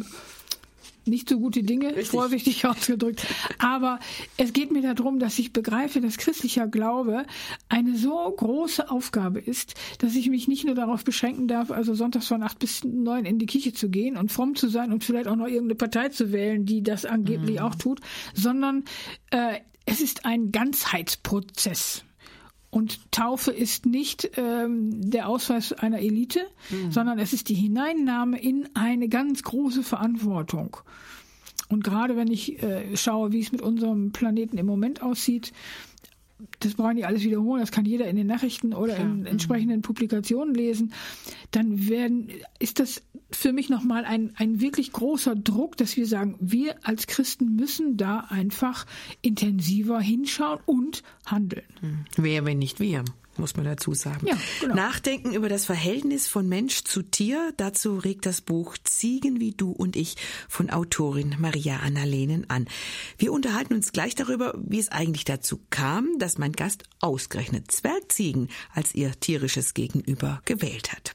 [1.05, 2.09] nicht so gute Dinge, Richtig.
[2.09, 3.25] vorsichtig ausgedrückt.
[3.57, 3.99] Aber
[4.37, 7.25] es geht mir darum, dass ich begreife, dass christlicher Glaube
[7.69, 12.27] eine so große Aufgabe ist, dass ich mich nicht nur darauf beschränken darf, also sonntags
[12.27, 15.27] von acht bis neun in die Kirche zu gehen und fromm zu sein und vielleicht
[15.27, 17.65] auch noch irgendeine Partei zu wählen, die das angeblich mhm.
[17.65, 17.99] auch tut,
[18.33, 18.83] sondern
[19.31, 19.59] äh,
[19.91, 22.05] es ist ein Ganzheitsprozess.
[22.69, 26.91] Und Taufe ist nicht ähm, der Ausweis einer Elite, mhm.
[26.91, 30.77] sondern es ist die Hineinnahme in eine ganz große Verantwortung.
[31.67, 35.51] Und gerade wenn ich äh, schaue, wie es mit unserem Planeten im Moment aussieht,
[36.59, 39.25] das brauchen die alles wiederholen, das kann jeder in den Nachrichten oder in mhm.
[39.25, 40.93] entsprechenden Publikationen lesen,
[41.51, 43.01] dann werden, ist das
[43.31, 47.97] für mich nochmal ein, ein wirklich großer Druck, dass wir sagen, wir als Christen müssen
[47.97, 48.85] da einfach
[49.21, 51.63] intensiver hinschauen und handeln.
[51.79, 52.05] Hm.
[52.17, 53.05] Wer, wenn nicht wir?
[53.41, 54.25] Muss man dazu sagen.
[54.25, 54.75] Ja, genau.
[54.75, 59.71] Nachdenken über das Verhältnis von Mensch zu Tier, dazu regt das Buch Ziegen wie du
[59.71, 60.15] und ich
[60.47, 62.67] von Autorin Maria Anna Lehnen an.
[63.17, 68.47] Wir unterhalten uns gleich darüber, wie es eigentlich dazu kam, dass mein Gast ausgerechnet Zwergziegen
[68.73, 71.13] als ihr tierisches Gegenüber gewählt hat.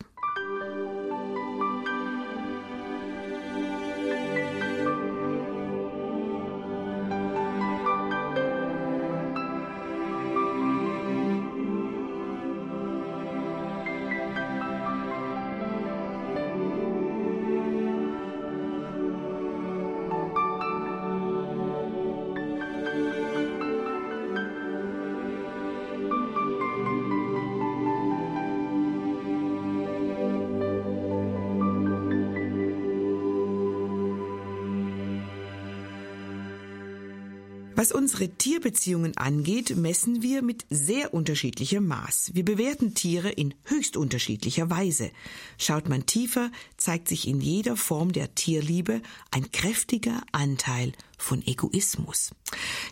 [37.78, 42.30] Was unsere Tierbeziehungen angeht, messen wir mit sehr unterschiedlichem Maß.
[42.32, 45.10] Wir bewerten Tiere in höchst unterschiedlicher Weise.
[45.58, 52.30] Schaut man tiefer, zeigt sich in jeder Form der Tierliebe ein kräftiger Anteil von Egoismus.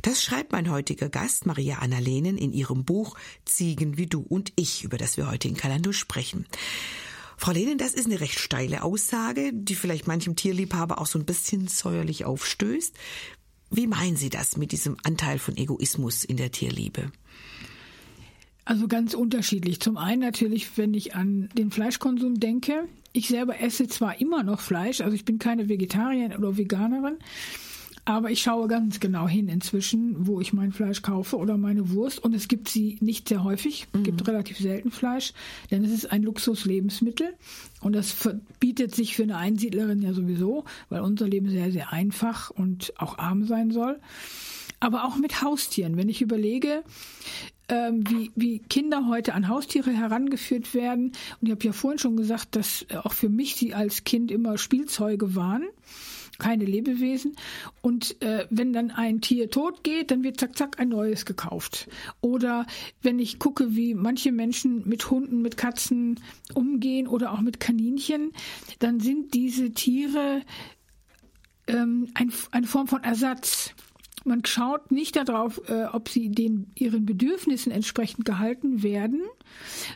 [0.02, 3.16] Das schreibt mein heutiger Gast Maria Anna Lehnen in ihrem Buch
[3.46, 6.44] Ziegen wie du und ich, über das wir heute in Kalando sprechen.
[7.38, 11.24] Frau Lehnen, das ist eine recht steile Aussage, die vielleicht manchem Tierliebhaber auch so ein
[11.24, 12.94] bisschen säuerlich aufstößt.
[13.70, 17.10] Wie meinen Sie das mit diesem Anteil von Egoismus in der Tierliebe?
[18.64, 19.80] Also ganz unterschiedlich.
[19.80, 22.88] Zum einen natürlich, wenn ich an den Fleischkonsum denke.
[23.12, 27.18] Ich selber esse zwar immer noch Fleisch, also ich bin keine Vegetarierin oder Veganerin,
[28.04, 32.18] aber ich schaue ganz genau hin inzwischen, wo ich mein Fleisch kaufe oder meine Wurst.
[32.22, 34.26] Und es gibt sie nicht sehr häufig, es gibt mhm.
[34.26, 35.32] relativ selten Fleisch,
[35.70, 37.34] denn es ist ein Luxuslebensmittel.
[37.80, 42.50] Und das verbietet sich für eine Einsiedlerin ja sowieso, weil unser Leben sehr, sehr einfach
[42.50, 43.98] und auch arm sein soll.
[44.80, 45.96] Aber auch mit Haustieren.
[45.96, 46.82] Wenn ich überlege,
[47.68, 51.12] ähm, wie, wie Kinder heute an Haustiere herangeführt werden.
[51.40, 54.58] Und ich habe ja vorhin schon gesagt, dass auch für mich sie als Kind immer
[54.58, 55.64] Spielzeuge waren
[56.38, 57.36] keine Lebewesen.
[57.80, 61.88] Und äh, wenn dann ein Tier tot geht, dann wird zack, zack ein neues gekauft.
[62.20, 62.66] Oder
[63.02, 66.20] wenn ich gucke, wie manche Menschen mit Hunden, mit Katzen
[66.54, 68.32] umgehen oder auch mit Kaninchen,
[68.78, 70.42] dann sind diese Tiere
[71.66, 73.74] ähm, ein, eine Form von Ersatz.
[74.26, 79.22] Man schaut nicht darauf, äh, ob sie den ihren Bedürfnissen entsprechend gehalten werden,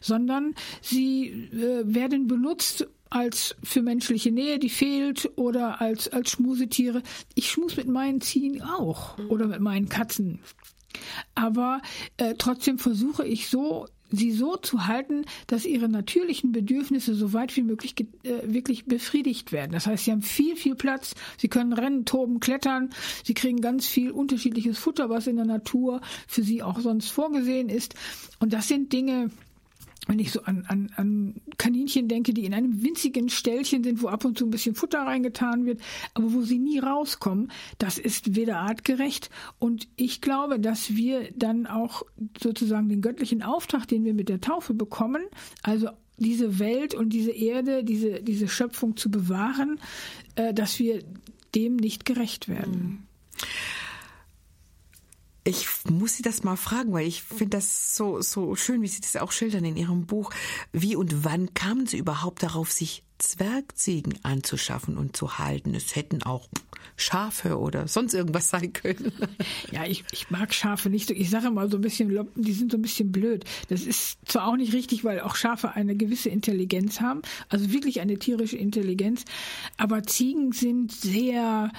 [0.03, 7.03] sondern sie äh, werden benutzt, als für menschliche Nähe, die fehlt, oder als, als Schmusetiere.
[7.35, 10.41] Ich schmus mit meinen Ziegen auch oder mit meinen Katzen.
[11.35, 11.81] Aber
[12.17, 17.57] äh, trotzdem versuche ich so, sie so zu halten, dass ihre natürlichen Bedürfnisse so weit
[17.57, 19.73] wie möglich äh, wirklich befriedigt werden.
[19.73, 22.91] Das heißt, sie haben viel, viel Platz, sie können rennen, toben, klettern,
[23.25, 27.69] sie kriegen ganz viel unterschiedliches Futter, was in der Natur für sie auch sonst vorgesehen
[27.69, 27.95] ist.
[28.39, 29.31] Und das sind Dinge,
[30.07, 34.09] wenn ich so an, an, an Kaninchen denke, die in einem winzigen Ställchen sind, wo
[34.09, 35.81] ab und zu ein bisschen Futter reingetan wird,
[36.15, 39.29] aber wo sie nie rauskommen, das ist weder artgerecht.
[39.59, 42.03] Und ich glaube, dass wir dann auch
[42.41, 45.23] sozusagen den göttlichen Auftrag, den wir mit der Taufe bekommen,
[45.63, 49.79] also diese Welt und diese Erde, diese, diese Schöpfung zu bewahren,
[50.35, 51.03] äh, dass wir
[51.55, 52.73] dem nicht gerecht werden.
[52.73, 52.99] Mhm.
[55.49, 59.01] Ich muss Sie das mal fragen, weil ich finde das so, so schön, wie Sie
[59.01, 60.31] das auch schildern in Ihrem Buch.
[60.73, 65.75] Wie und wann kamen Sie überhaupt darauf, sich Zwergziegen anzuschaffen und zu halten.
[65.75, 66.49] Es hätten auch
[66.97, 69.13] Schafe oder sonst irgendwas sein können.
[69.71, 71.11] Ja, ich, ich mag Schafe nicht.
[71.11, 73.45] Ich sage mal so ein bisschen, die sind so ein bisschen blöd.
[73.69, 78.01] Das ist zwar auch nicht richtig, weil auch Schafe eine gewisse Intelligenz haben, also wirklich
[78.01, 79.25] eine tierische Intelligenz,
[79.77, 81.71] aber Ziegen sind sehr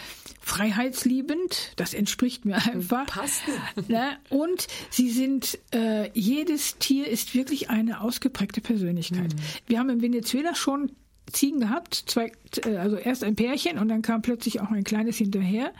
[0.41, 1.73] freiheitsliebend.
[1.75, 3.07] Das entspricht mir einfach.
[3.07, 3.41] Passt.
[3.87, 4.17] Ne?
[4.29, 9.33] Und sie sind, äh, jedes Tier ist wirklich eine ausgeprägte Persönlichkeit.
[9.33, 9.39] Mhm.
[9.67, 10.91] Wir haben in Venezuela schon
[11.31, 12.31] Ziegen gehabt, zwei,
[12.65, 15.73] äh, also erst ein Pärchen und dann kam plötzlich auch ein kleines hinterher,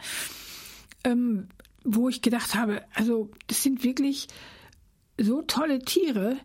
[1.04, 1.48] ähm,
[1.84, 4.28] wo ich gedacht habe, also das sind wirklich
[5.18, 6.36] so tolle Tiere,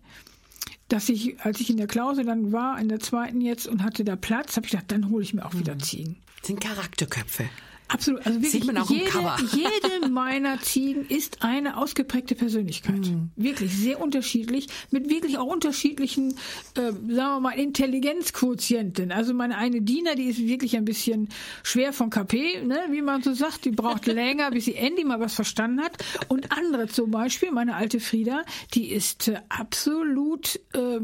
[0.87, 4.03] dass ich, als ich in der Klause dann war, in der zweiten jetzt und hatte
[4.03, 5.79] da Platz, habe ich gedacht, dann hole ich mir auch wieder mhm.
[5.79, 6.17] Ziegen.
[6.39, 7.49] Das sind Charakterköpfe.
[7.87, 8.25] Absolut.
[8.25, 9.37] Also wirklich, Sieht man auch jede, im Cover.
[9.53, 12.95] jede meiner Ziegen ist eine ausgeprägte Persönlichkeit.
[12.95, 13.29] Mhm.
[13.35, 16.31] Wirklich sehr unterschiedlich, mit wirklich auch unterschiedlichen,
[16.75, 19.11] äh, sagen wir mal, Intelligenzquotienten.
[19.11, 21.29] Also meine eine Diener, die ist wirklich ein bisschen
[21.63, 23.65] schwer von KP, ne, wie man so sagt.
[23.65, 26.03] Die braucht länger, bis sie endlich mal was verstanden hat.
[26.27, 28.43] Und andere zum Beispiel, meine alte Frieda,
[28.73, 30.99] die ist äh, absolut äh,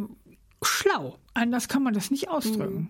[0.64, 1.18] schlau.
[1.34, 2.76] Anders kann man das nicht ausdrücken.
[2.76, 2.88] Mhm.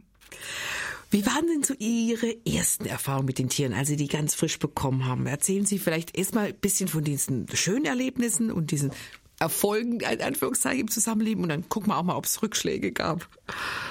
[1.12, 4.58] Wie waren denn so Ihre ersten Erfahrungen mit den Tieren, als Sie die ganz frisch
[4.60, 5.28] bekommen haben?
[5.28, 8.92] Erzählen Sie vielleicht erstmal ein bisschen von diesen schönen Erlebnissen und diesen
[9.38, 13.28] Erfolgen, in Anführungszeichen, im Zusammenleben und dann gucken wir auch mal, ob es Rückschläge gab.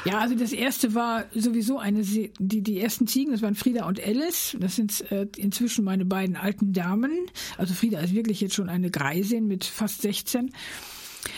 [0.04, 4.00] Ja, also das erste war sowieso eine, die, die ersten Ziegen, das waren Frieda und
[4.02, 4.56] Alice.
[4.59, 7.26] Das sind äh, inzwischen meine beiden alten Damen.
[7.59, 10.52] Also Frieda ist wirklich jetzt schon eine Greisin mit fast 16.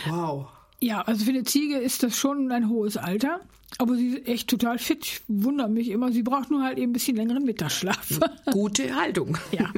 [0.07, 0.47] Wow.
[0.83, 3.41] Ja, also für eine Ziege ist das schon ein hohes Alter.
[3.79, 5.07] Aber sie ist echt total fit.
[5.07, 6.11] Ich wundere mich immer.
[6.11, 8.19] Sie braucht nur halt eben ein bisschen längeren Mittagsschlaf.
[8.51, 9.39] Gute Haltung.
[9.53, 9.73] ja.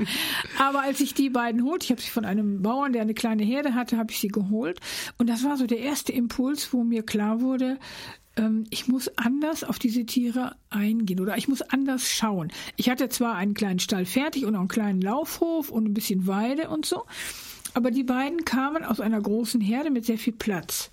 [0.58, 3.44] Aber als ich die beiden holte, ich habe sie von einem Bauern, der eine kleine
[3.44, 4.80] Herde hatte, habe ich sie geholt.
[5.18, 7.78] Und das war so der erste Impuls, wo mir klar wurde,
[8.36, 12.50] ähm, ich muss anders auf diese Tiere eingehen oder ich muss anders schauen.
[12.76, 16.26] Ich hatte zwar einen kleinen Stall fertig und auch einen kleinen Laufhof und ein bisschen
[16.26, 17.04] Weide und so.
[17.72, 20.90] Aber die beiden kamen aus einer großen Herde mit sehr viel Platz.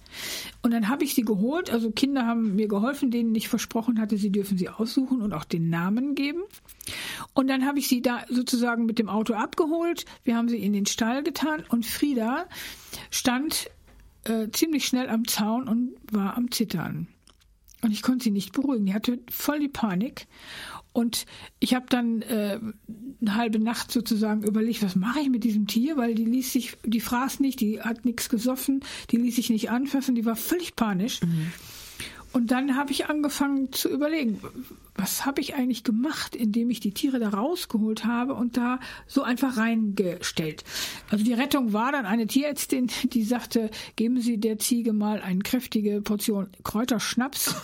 [0.63, 1.69] Und dann habe ich sie geholt.
[1.69, 5.43] Also Kinder haben mir geholfen, denen ich versprochen hatte, sie dürfen sie aussuchen und auch
[5.43, 6.41] den Namen geben.
[7.33, 10.05] Und dann habe ich sie da sozusagen mit dem Auto abgeholt.
[10.23, 12.45] Wir haben sie in den Stall getan und Frieda
[13.11, 13.69] stand
[14.23, 17.07] äh, ziemlich schnell am Zaun und war am Zittern.
[17.81, 18.85] Und ich konnte sie nicht beruhigen.
[18.85, 20.27] Die hatte voll die Panik.
[20.93, 21.25] Und
[21.59, 22.59] ich habe dann äh,
[23.21, 26.77] eine halbe Nacht sozusagen überlegt, was mache ich mit diesem Tier, weil die ließ sich,
[26.85, 30.75] die fraß nicht, die hat nichts gesoffen, die ließ sich nicht anfassen, die war völlig
[30.75, 31.21] panisch.
[31.21, 31.51] Mhm.
[32.33, 34.41] Und dann habe ich angefangen zu überlegen,
[34.95, 39.23] was habe ich eigentlich gemacht, indem ich die Tiere da rausgeholt habe und da so
[39.23, 40.63] einfach reingestellt.
[41.09, 45.39] Also die Rettung war dann eine Tierärztin, die sagte, geben Sie der Ziege mal eine
[45.39, 47.55] kräftige Portion Kräuterschnaps.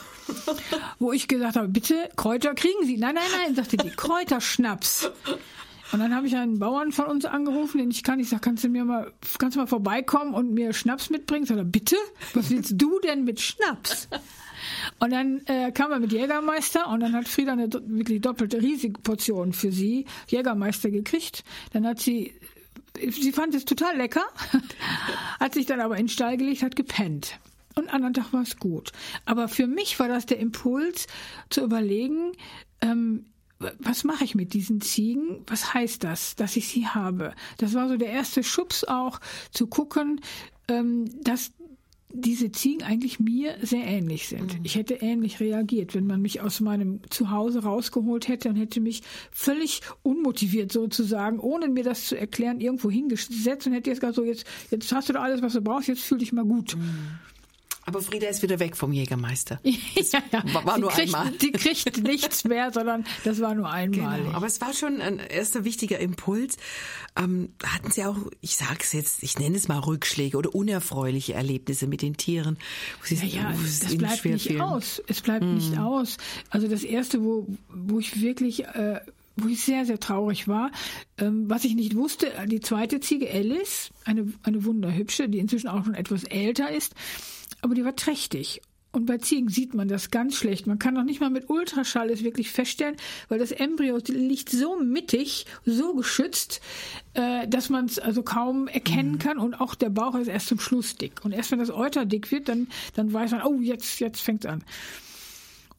[0.99, 2.97] Wo ich gesagt habe, bitte, Kräuter kriegen Sie.
[2.97, 5.09] Nein, nein, nein, sagte die, Kräuterschnaps.
[5.93, 8.19] Und dann habe ich einen Bauern von uns angerufen, den ich kann.
[8.19, 11.45] Ich sage, kannst du mir mal, kannst du mal vorbeikommen und mir Schnaps mitbringen?
[11.45, 11.95] Sagt er, bitte?
[12.33, 14.09] Was willst du denn mit Schnaps?
[14.99, 18.99] Und dann äh, kam er mit Jägermeister und dann hat Frieda eine wirklich doppelte riesige
[18.99, 21.43] Portion für sie Jägermeister gekriegt.
[21.71, 22.33] Dann hat sie
[23.09, 24.25] sie fand es total lecker,
[25.39, 27.39] hat sich dann aber in den Stall gelegt, hat gepennt.
[27.75, 28.91] Und anderen Tag war es gut.
[29.25, 31.07] Aber für mich war das der Impuls
[31.49, 32.31] zu überlegen,
[32.81, 33.25] ähm,
[33.59, 35.43] was mache ich mit diesen Ziegen?
[35.47, 37.33] Was heißt das, dass ich sie habe?
[37.57, 39.19] Das war so der erste Schubs auch,
[39.51, 40.21] zu gucken,
[40.67, 41.51] ähm, dass
[42.13, 44.59] diese Ziegen eigentlich mir sehr ähnlich sind.
[44.59, 44.59] Mhm.
[44.63, 49.03] Ich hätte ähnlich reagiert, wenn man mich aus meinem Zuhause rausgeholt hätte und hätte mich
[49.31, 54.23] völlig unmotiviert sozusagen, ohne mir das zu erklären, irgendwo hingesetzt und hätte jetzt gesagt, so
[54.23, 56.77] jetzt, jetzt hast du da alles, was du brauchst, jetzt fühl dich mal gut.
[56.77, 57.19] Mhm.
[57.87, 59.61] Aber Frieda ist wieder weg vom Jägermeister.
[59.63, 60.43] ja, ja.
[60.65, 61.31] War, nur kriegt, einmal.
[61.37, 64.19] Die kriegt nichts mehr, sondern das war nur einmal.
[64.19, 64.33] Genau.
[64.33, 66.57] Aber es war schon ein erster wichtiger Impuls.
[67.15, 71.33] Ähm, hatten Sie auch, ich sage es jetzt, ich nenne es mal Rückschläge oder unerfreuliche
[71.33, 72.57] Erlebnisse mit den Tieren?
[73.03, 74.59] Sie, ja, ja das bleibt nicht fielen?
[74.59, 75.01] aus.
[75.07, 75.53] Es bleibt mm.
[75.53, 76.17] nicht aus.
[76.49, 78.99] Also das erste, wo, wo ich wirklich äh,
[79.37, 80.71] wo ich sehr, sehr traurig war.
[81.17, 85.85] Ähm, was ich nicht wusste, die zweite Ziege Alice, eine, eine wunderhübsche, die inzwischen auch
[85.85, 86.95] schon etwas älter ist,
[87.61, 88.61] aber die war trächtig.
[88.91, 90.65] Und bei Ziegen sieht man das ganz schlecht.
[90.65, 92.95] Man kann auch nicht mal mit Ultraschall es wirklich feststellen,
[93.29, 96.61] weil das Embryo liegt so mittig, so geschützt,
[97.13, 99.19] äh, dass man es also kaum erkennen mhm.
[99.19, 99.37] kann.
[99.37, 101.23] Und auch der Bauch ist erst zum Schluss dick.
[101.23, 104.45] Und erst wenn das Euter dick wird, dann, dann weiß man, oh, jetzt, jetzt fängt
[104.45, 104.63] es an.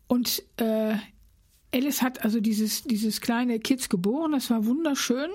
[0.06, 0.94] Und äh,
[1.74, 4.32] Alice hat also dieses, dieses kleine Kids geboren.
[4.32, 5.30] Das war wunderschön.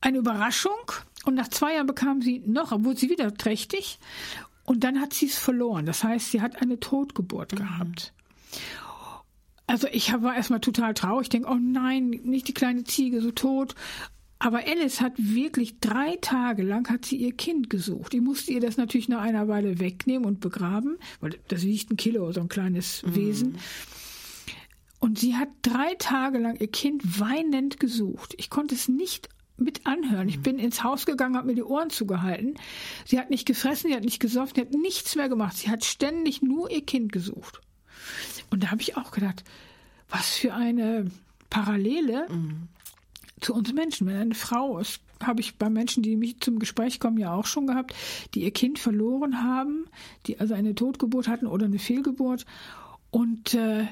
[0.00, 0.72] Eine Überraschung.
[1.24, 3.98] Und nach zwei Jahren bekam sie noch, obwohl sie wieder trächtig.
[4.66, 5.86] Und dann hat sie es verloren.
[5.86, 7.56] Das heißt, sie hat eine Totgeburt mhm.
[7.56, 8.12] gehabt.
[9.68, 13.32] Also ich war erstmal total traurig, ich denke, oh nein, nicht die kleine Ziege so
[13.32, 13.74] tot.
[14.38, 18.12] Aber Alice hat wirklich drei Tage lang hat sie ihr Kind gesucht.
[18.12, 21.96] Die musste ihr das natürlich nach einer Weile wegnehmen und begraben, weil das wiegt ein
[21.96, 23.14] Kilo, so ein kleines mhm.
[23.14, 23.58] Wesen.
[24.98, 28.34] Und sie hat drei Tage lang ihr Kind weinend gesucht.
[28.36, 30.28] Ich konnte es nicht mit anhören.
[30.28, 32.54] Ich bin ins Haus gegangen, habe mir die Ohren zugehalten.
[33.04, 35.56] Sie hat nicht gefressen, sie hat nicht gesoffen, sie hat nichts mehr gemacht.
[35.56, 37.60] Sie hat ständig nur ihr Kind gesucht.
[38.50, 39.44] Und da habe ich auch gedacht,
[40.08, 41.10] was für eine
[41.50, 42.68] Parallele mhm.
[43.40, 44.06] zu uns Menschen.
[44.06, 47.46] Wenn eine Frau ist, habe ich bei Menschen, die mich zum Gespräch kommen, ja auch
[47.46, 47.94] schon gehabt,
[48.34, 49.86] die ihr Kind verloren haben,
[50.26, 52.44] die also eine Totgeburt hatten oder eine Fehlgeburt.
[53.10, 53.86] Und äh,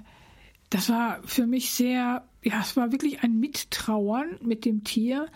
[0.71, 5.27] das war für mich sehr, ja, es war wirklich ein Mittrauern mit dem Tier,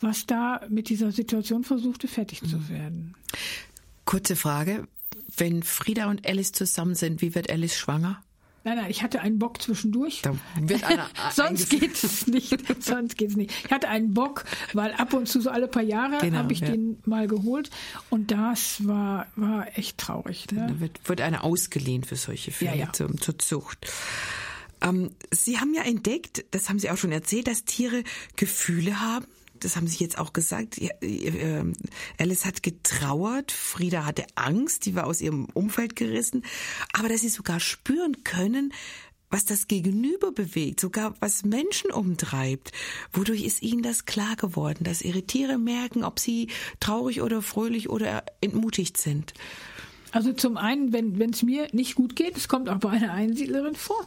[0.00, 2.68] was da mit dieser Situation versuchte, fertig zu mhm.
[2.68, 3.14] werden.
[4.04, 4.86] Kurze Frage.
[5.36, 8.22] Wenn Frieda und Alice zusammen sind, wie wird Alice schwanger?
[8.64, 10.22] Nein, nein, ich hatte einen Bock zwischendurch.
[10.22, 12.58] Da wird einer Sonst geht es nicht.
[12.82, 13.52] Sonst geht's nicht.
[13.64, 16.60] Ich hatte einen Bock, weil ab und zu so alle paar Jahre genau, habe ich
[16.60, 16.70] ja.
[16.70, 17.70] den mal geholt
[18.10, 20.50] und das war war echt traurig.
[20.50, 20.66] Ne?
[20.68, 22.92] Da wird, wird einer ausgeliehen für solche Fälle ja, ja.
[22.92, 23.86] Zur, zur Zucht.
[24.82, 28.02] Ähm, Sie haben ja entdeckt, das haben Sie auch schon erzählt, dass Tiere
[28.36, 29.26] Gefühle haben.
[29.60, 30.78] Das haben Sie jetzt auch gesagt.
[30.78, 31.64] Äh,
[32.18, 36.44] Alice hat getrauert, Frieda hatte Angst, die war aus ihrem Umfeld gerissen.
[36.92, 38.72] Aber dass sie sogar spüren können,
[39.30, 42.72] was das Gegenüber bewegt, sogar was Menschen umtreibt.
[43.12, 46.48] Wodurch ist ihnen das klar geworden, dass ihre Tiere merken, ob sie
[46.80, 49.34] traurig oder fröhlich oder entmutigt sind?
[50.12, 53.74] Also zum einen, wenn es mir nicht gut geht, es kommt auch bei einer Einsiedlerin
[53.74, 54.06] vor,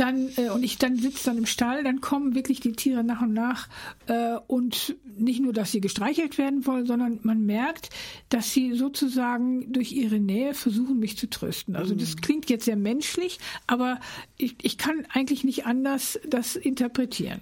[0.00, 3.20] dann äh, und ich dann sitze dann im Stall, dann kommen wirklich die Tiere nach
[3.20, 3.68] und nach
[4.06, 7.90] äh, und nicht nur, dass sie gestreichelt werden wollen, sondern man merkt,
[8.30, 11.76] dass sie sozusagen durch ihre Nähe versuchen, mich zu trösten.
[11.76, 12.20] Also das mhm.
[12.20, 14.00] klingt jetzt sehr menschlich, aber
[14.38, 17.40] ich, ich kann eigentlich nicht anders das interpretieren.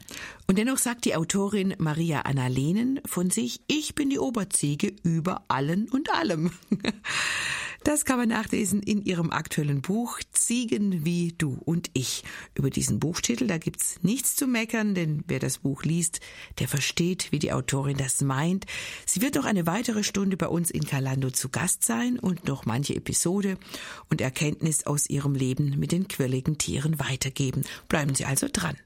[0.48, 5.44] Und dennoch sagt die Autorin Maria Anna Lehnen von sich, ich bin die Oberziege über
[5.48, 6.50] allen und allem.
[7.84, 12.24] Das kann man nachlesen in ihrem aktuellen Buch Ziegen wie du und ich.
[12.54, 16.20] Über diesen Buchtitel, da gibt's nichts zu meckern, denn wer das Buch liest,
[16.58, 18.66] der versteht, wie die Autorin das meint.
[19.06, 22.66] Sie wird noch eine weitere Stunde bei uns in Kalando zu Gast sein und noch
[22.66, 23.58] manche Episode
[24.10, 27.64] und Erkenntnis aus ihrem Leben mit den quirligen Tieren weitergeben.
[27.88, 28.76] Bleiben Sie also dran.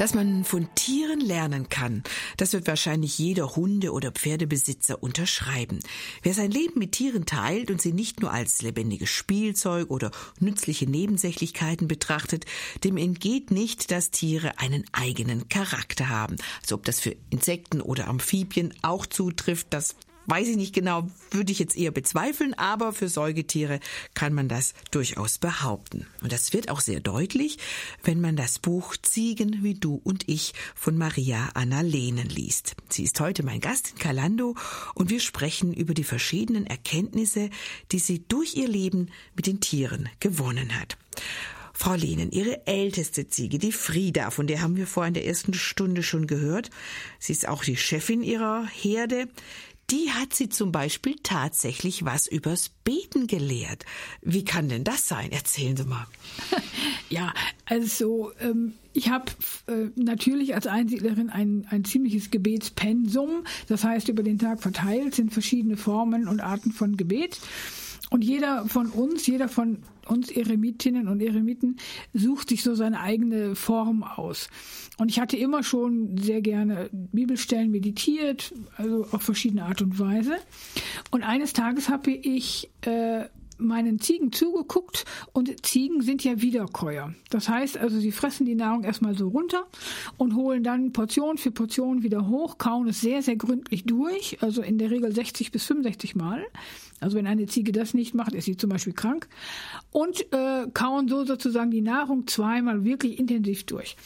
[0.00, 2.02] Dass man von Tieren lernen kann,
[2.38, 5.80] das wird wahrscheinlich jeder Hunde- oder Pferdebesitzer unterschreiben.
[6.22, 10.86] Wer sein Leben mit Tieren teilt und sie nicht nur als lebendiges Spielzeug oder nützliche
[10.86, 12.46] Nebensächlichkeiten betrachtet,
[12.82, 16.36] dem entgeht nicht, dass Tiere einen eigenen Charakter haben.
[16.62, 19.96] Also ob das für Insekten oder Amphibien auch zutrifft, das
[20.30, 23.80] Weiß ich nicht genau, würde ich jetzt eher bezweifeln, aber für Säugetiere
[24.14, 26.06] kann man das durchaus behaupten.
[26.22, 27.58] Und das wird auch sehr deutlich,
[28.04, 32.76] wenn man das Buch Ziegen wie du und ich von Maria Anna Lehnen liest.
[32.90, 34.54] Sie ist heute mein Gast in Kalando
[34.94, 37.50] und wir sprechen über die verschiedenen Erkenntnisse,
[37.90, 40.96] die sie durch ihr Leben mit den Tieren gewonnen hat.
[41.80, 45.54] Frau Lehnen, Ihre älteste Ziege, die Frieda, von der haben wir vor in der ersten
[45.54, 46.68] Stunde schon gehört.
[47.18, 49.28] Sie ist auch die Chefin ihrer Herde
[49.90, 53.84] die hat sie zum Beispiel tatsächlich was übers Beten gelehrt.
[54.22, 55.32] Wie kann denn das sein?
[55.32, 56.06] Erzählen Sie mal.
[57.12, 57.34] Ja,
[57.64, 59.24] also ähm, ich habe
[59.66, 63.42] äh, natürlich als Einsiedlerin ein, ein ziemliches Gebetspensum.
[63.66, 67.40] Das heißt, über den Tag verteilt sind verschiedene Formen und Arten von Gebet.
[68.10, 71.76] Und jeder von uns, jeder von uns Eremitinnen und Eremiten
[72.12, 74.48] sucht sich so seine eigene Form aus.
[74.98, 80.36] Und ich hatte immer schon sehr gerne Bibelstellen meditiert, also auf verschiedene Art und Weise.
[81.12, 83.26] Und eines Tages habe ich äh,
[83.60, 87.14] meinen Ziegen zugeguckt und Ziegen sind ja Wiederkäuer.
[87.30, 89.66] Das heißt also, sie fressen die Nahrung erstmal so runter
[90.16, 94.62] und holen dann Portion für Portion wieder hoch, kauen es sehr, sehr gründlich durch, also
[94.62, 96.44] in der Regel 60 bis 65 Mal.
[97.00, 99.28] Also wenn eine Ziege das nicht macht, ist sie zum Beispiel krank.
[99.90, 103.96] Und äh, kauen so sozusagen die Nahrung zweimal wirklich intensiv durch.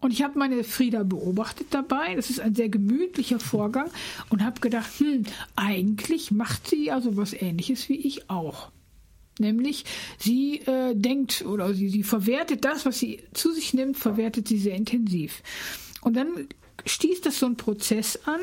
[0.00, 2.14] Und ich habe meine Frieda beobachtet dabei.
[2.14, 3.90] Das ist ein sehr gemütlicher Vorgang
[4.30, 5.24] und habe gedacht, hm,
[5.56, 8.70] eigentlich macht sie also was Ähnliches wie ich auch.
[9.38, 9.84] Nämlich,
[10.18, 14.58] sie äh, denkt oder sie, sie verwertet das, was sie zu sich nimmt, verwertet sie
[14.58, 15.42] sehr intensiv.
[16.02, 16.48] Und dann
[16.84, 18.40] stieß das so ein Prozess an,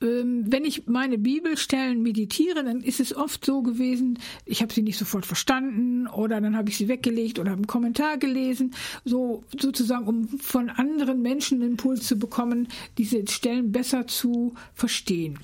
[0.00, 4.98] wenn ich meine Bibelstellen meditiere, dann ist es oft so gewesen, ich habe sie nicht
[4.98, 8.74] sofort verstanden oder dann habe ich sie weggelegt oder habe einen Kommentar gelesen,
[9.04, 15.38] so sozusagen, um von anderen Menschen einen Impuls zu bekommen, diese Stellen besser zu verstehen.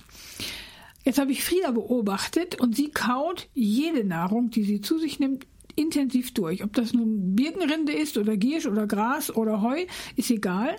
[1.05, 5.47] Jetzt habe ich Frieda beobachtet und sie kaut jede Nahrung, die sie zu sich nimmt,
[5.77, 6.65] intensiv durch.
[6.65, 9.85] Ob das nun Birkenrinde ist oder Giersch oder Gras oder Heu,
[10.17, 10.77] ist egal.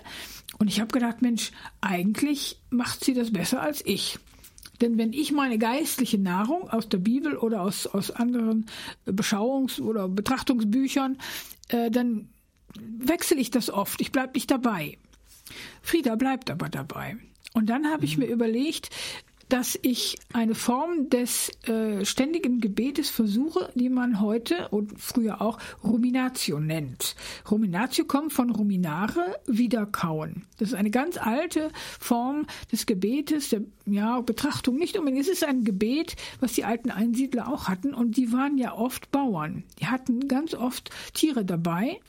[0.58, 4.18] Und ich habe gedacht, Mensch, eigentlich macht sie das besser als ich.
[4.80, 8.66] Denn wenn ich meine geistliche Nahrung aus der Bibel oder aus, aus anderen
[9.06, 11.18] Beschauungs- oder Betrachtungsbüchern,
[11.68, 12.28] äh, dann
[12.78, 14.00] wechsle ich das oft.
[14.00, 14.98] Ich bleibe nicht dabei.
[15.82, 17.16] Frieda bleibt aber dabei.
[17.54, 18.90] Und dann habe ich mir überlegt,
[19.48, 25.58] dass ich eine Form des äh, ständigen Gebetes versuche, die man heute und früher auch
[25.82, 27.16] Ruminatio nennt.
[27.50, 30.44] Ruminatio kommt von ruminare, wiederkauen.
[30.58, 35.22] Das ist eine ganz alte Form des Gebetes, der ja, Betrachtung nicht unbedingt.
[35.22, 39.10] Es ist ein Gebet, was die alten Einsiedler auch hatten und die waren ja oft
[39.10, 39.64] Bauern.
[39.80, 42.00] Die hatten ganz oft Tiere dabei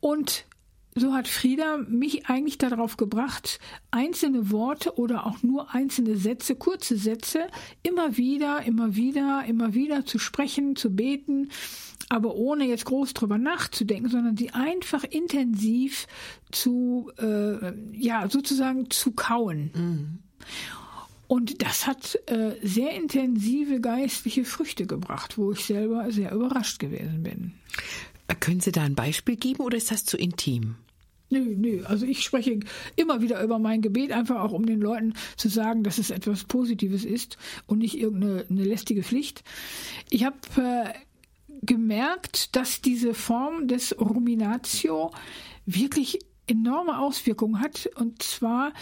[0.00, 0.46] und
[0.94, 3.60] so hat Frieda mich eigentlich darauf gebracht,
[3.90, 7.46] einzelne Worte oder auch nur einzelne Sätze, kurze Sätze,
[7.82, 11.50] immer wieder, immer wieder, immer wieder zu sprechen, zu beten,
[12.08, 16.08] aber ohne jetzt groß drüber nachzudenken, sondern sie einfach intensiv
[16.50, 19.70] zu, äh, ja, sozusagen zu kauen.
[19.74, 20.18] Mhm.
[21.28, 27.22] Und das hat äh, sehr intensive geistliche Früchte gebracht, wo ich selber sehr überrascht gewesen
[27.22, 27.52] bin.
[28.34, 30.76] Können Sie da ein Beispiel geben oder ist das zu intim?
[31.30, 31.84] Nö, nö.
[31.84, 32.58] Also ich spreche
[32.96, 36.44] immer wieder über mein Gebet, einfach auch um den Leuten zu sagen, dass es etwas
[36.44, 39.44] Positives ist und nicht irgendeine eine lästige Pflicht.
[40.10, 40.92] Ich habe äh,
[41.62, 45.12] gemerkt, dass diese Form des Ruminatio
[45.66, 46.18] wirklich
[46.48, 47.88] enorme Auswirkungen hat.
[47.94, 48.72] Und zwar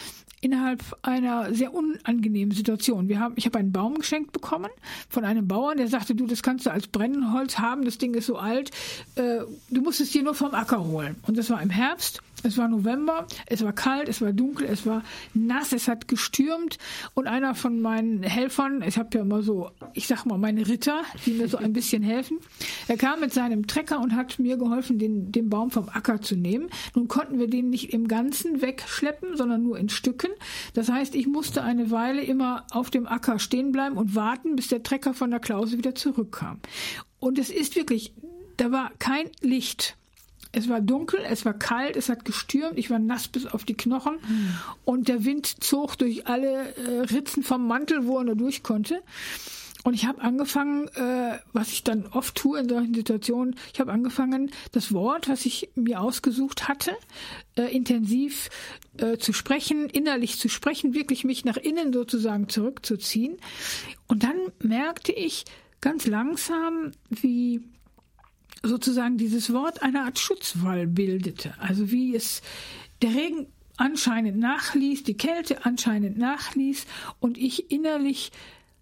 [0.41, 3.09] innerhalb einer sehr unangenehmen Situation.
[3.09, 4.71] Wir haben, ich habe einen Baum geschenkt bekommen
[5.09, 8.27] von einem Bauern, der sagte, du, das kannst du als Brennholz haben, das Ding ist
[8.27, 8.71] so alt,
[9.17, 11.17] äh, du musst es dir nur vom Acker holen.
[11.27, 14.87] Und das war im Herbst es war November, es war kalt, es war dunkel, es
[14.87, 15.03] war
[15.35, 16.79] nass, es hat gestürmt
[17.15, 21.03] und einer von meinen Helfern, ich habe ja immer so, ich sag mal meine Ritter,
[21.27, 22.39] die mir so ein bisschen helfen,
[22.87, 26.37] er kam mit seinem Trecker und hat mir geholfen, den, den Baum vom Acker zu
[26.37, 26.69] nehmen.
[26.95, 30.31] Nun konnten wir den nicht im Ganzen wegschleppen, sondern nur in Stücken.
[30.75, 34.69] Das heißt, ich musste eine Weile immer auf dem Acker stehen bleiben und warten, bis
[34.69, 36.59] der Trecker von der Klause wieder zurückkam.
[37.21, 38.13] Und es ist wirklich,
[38.57, 39.97] da war kein Licht.
[40.53, 43.77] Es war dunkel, es war kalt, es hat gestürmt, ich war nass bis auf die
[43.77, 44.55] Knochen mhm.
[44.85, 49.03] und der Wind zog durch alle äh, Ritzen vom Mantel, wo er nur durch konnte.
[49.85, 53.93] Und ich habe angefangen, äh, was ich dann oft tue in solchen Situationen, ich habe
[53.93, 56.93] angefangen, das Wort, was ich mir ausgesucht hatte,
[57.57, 58.51] äh, intensiv
[58.99, 63.37] äh, zu sprechen, innerlich zu sprechen, wirklich mich nach innen sozusagen zurückzuziehen.
[64.09, 65.45] Und dann merkte ich
[65.81, 67.63] ganz langsam, wie
[68.63, 71.55] sozusagen dieses Wort eine Art Schutzwall bildete.
[71.59, 72.43] Also wie es
[73.03, 73.47] der Regen
[73.77, 76.87] anscheinend nachließ, die Kälte anscheinend nachließ
[77.21, 78.33] und ich innerlich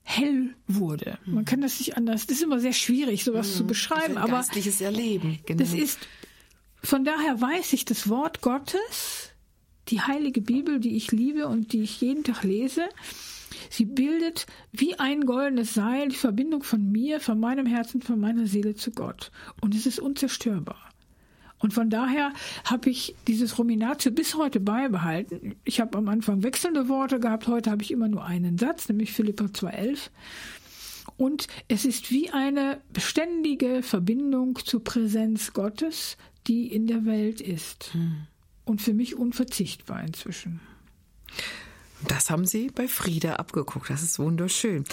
[0.03, 1.19] hell wurde.
[1.27, 2.27] Man kann das nicht anders.
[2.27, 3.57] Das ist immer sehr schwierig, sowas mhm.
[3.57, 4.17] zu beschreiben.
[4.17, 5.41] aber geistliches Erleben.
[5.47, 5.59] Genau.
[5.59, 5.99] Das ist
[6.83, 9.31] von daher weiß ich das Wort Gottes,
[9.89, 12.89] die heilige Bibel, die ich liebe und die ich jeden Tag lese,
[13.71, 18.47] Sie bildet wie ein goldenes Seil die Verbindung von mir, von meinem Herzen, von meiner
[18.47, 19.31] Seele zu Gott.
[19.61, 20.87] Und es ist unzerstörbar.
[21.59, 22.33] Und von daher
[22.65, 25.55] habe ich dieses Ruminatio bis heute beibehalten.
[25.65, 29.13] Ich habe am Anfang wechselnde Worte gehabt, heute habe ich immer nur einen Satz, nämlich
[29.13, 30.11] Philippa 2,11.
[31.17, 37.95] Und es ist wie eine beständige Verbindung zur Präsenz Gottes, die in der Welt ist.
[37.95, 38.27] Hm.
[38.65, 40.61] Und für mich unverzichtbar inzwischen.
[42.03, 43.91] Das haben Sie bei Frieda abgeguckt.
[43.91, 44.85] Das ist wunderschön.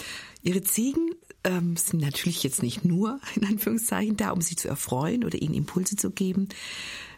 [0.42, 1.10] Ihre Ziegen
[1.44, 5.54] ähm, sind natürlich jetzt nicht nur in Anführungszeichen da, um sie zu erfreuen oder ihnen
[5.54, 6.48] Impulse zu geben,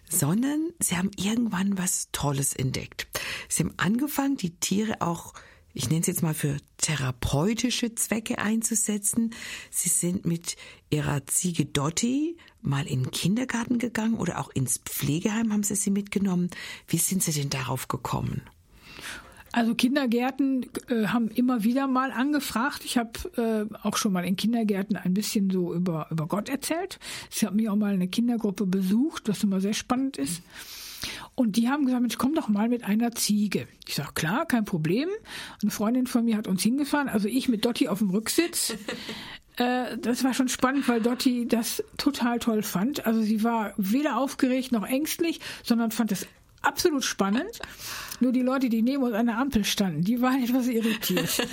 [0.09, 3.07] sondern sie haben irgendwann was Tolles entdeckt.
[3.49, 5.35] Sie haben angefangen, die Tiere auch,
[5.73, 9.35] ich nenne es jetzt mal für therapeutische Zwecke einzusetzen.
[9.71, 10.57] Sie sind mit
[10.91, 15.91] ihrer Ziege Dotti mal in den Kindergarten gegangen oder auch ins Pflegeheim haben sie sie
[15.91, 16.51] mitgenommen.
[16.89, 18.43] Wie sind Sie denn darauf gekommen?
[19.57, 22.83] Also Kindergärten äh, haben immer wieder mal angefragt.
[22.85, 23.11] Ich habe
[23.73, 26.99] äh, auch schon mal in Kindergärten ein bisschen so über, über Gott erzählt.
[27.31, 30.43] Ich habe mir auch mal eine Kindergruppe besucht, was immer sehr spannend ist.
[31.35, 33.67] Und die haben gesagt, Mensch, komm doch mal mit einer Ziege.
[33.89, 35.09] Ich sage, klar, kein Problem.
[35.63, 38.75] Eine Freundin von mir hat uns hingefahren, also ich mit Dotti auf dem Rücksitz.
[39.57, 43.07] äh, das war schon spannend, weil Dotti das total toll fand.
[43.07, 46.27] Also sie war weder aufgeregt noch ängstlich, sondern fand es
[46.67, 47.61] absolut spannend.
[48.21, 51.47] Nur die Leute, die neben uns an der Ampel standen, die waren etwas irritiert.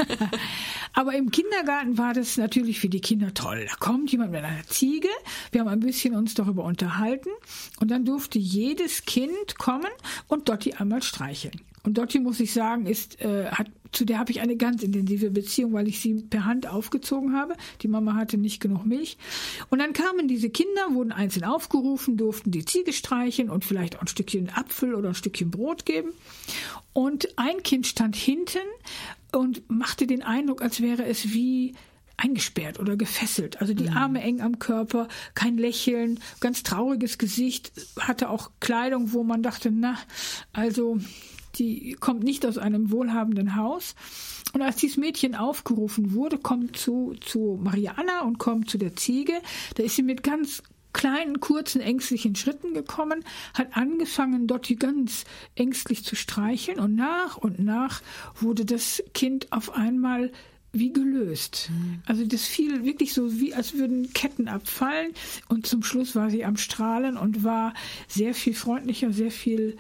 [0.94, 3.66] Aber im Kindergarten war das natürlich für die Kinder toll.
[3.70, 5.10] Da kommt jemand mit einer Ziege.
[5.52, 7.30] Wir haben ein bisschen uns darüber unterhalten.
[7.80, 9.92] Und dann durfte jedes Kind kommen
[10.28, 11.60] und Dotti einmal streicheln.
[11.84, 15.32] Und Dotti, muss ich sagen, ist, äh, hat, zu der habe ich eine ganz intensive
[15.32, 17.56] Beziehung, weil ich sie per Hand aufgezogen habe.
[17.82, 19.18] Die Mama hatte nicht genug Milch.
[19.70, 24.02] Und dann kamen diese Kinder, wurden einzeln aufgerufen, durften die Ziege streicheln und vielleicht auch
[24.02, 26.12] ein Stückchen Apfel oder ein Stückchen Brot geben.
[26.94, 28.60] Und ein Kind stand hinten
[29.32, 31.74] und machte den Eindruck, als wäre es wie
[32.18, 33.60] eingesperrt oder gefesselt.
[33.62, 33.98] Also die mhm.
[33.98, 39.72] Arme eng am Körper, kein Lächeln, ganz trauriges Gesicht, hatte auch Kleidung, wo man dachte,
[39.72, 39.98] na,
[40.52, 41.00] also
[41.56, 43.96] die kommt nicht aus einem wohlhabenden Haus.
[44.54, 49.34] Und als dieses Mädchen aufgerufen wurde, kommt zu, zu Mariana und kommt zu der Ziege,
[49.76, 53.26] da ist sie mit ganz kleinen, kurzen, ängstlichen Schritten gekommen,
[53.56, 55.26] hat angefangen, Dotti ganz
[55.56, 58.02] ängstlich zu streicheln und nach und nach
[58.40, 60.32] wurde das Kind auf einmal
[60.72, 61.70] wie gelöst.
[61.72, 62.02] Mhm.
[62.06, 65.14] Also das fiel wirklich so wie, als würden Ketten abfallen
[65.48, 67.74] und zum Schluss war sie am Strahlen und war
[68.08, 69.78] sehr viel freundlicher, sehr viel,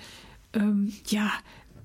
[0.53, 1.31] ähm, ja,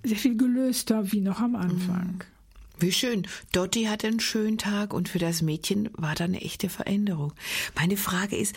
[0.03, 2.07] sehr viel gelöster wie noch am Anfang.
[2.07, 2.38] Mhm.
[2.80, 3.26] Wie schön.
[3.53, 7.32] Dotti hatte einen schönen Tag und für das Mädchen war da eine echte Veränderung.
[7.74, 8.55] Meine Frage ist,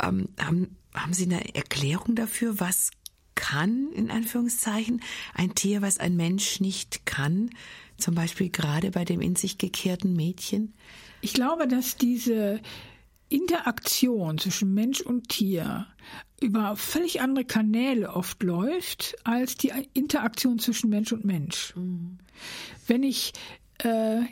[0.00, 2.90] ähm, haben, haben Sie eine Erklärung dafür, was
[3.34, 5.00] kann, in Anführungszeichen,
[5.34, 7.50] ein Tier, was ein Mensch nicht kann?
[7.96, 10.74] Zum Beispiel gerade bei dem in sich gekehrten Mädchen?
[11.22, 12.60] Ich glaube, dass diese
[13.30, 15.86] Interaktion zwischen Mensch und Tier
[16.42, 21.74] über völlig andere Kanäle oft läuft als die Interaktion zwischen Mensch und Mensch.
[21.76, 22.18] Mhm.
[22.86, 23.32] Wenn ich
[23.78, 24.22] äh,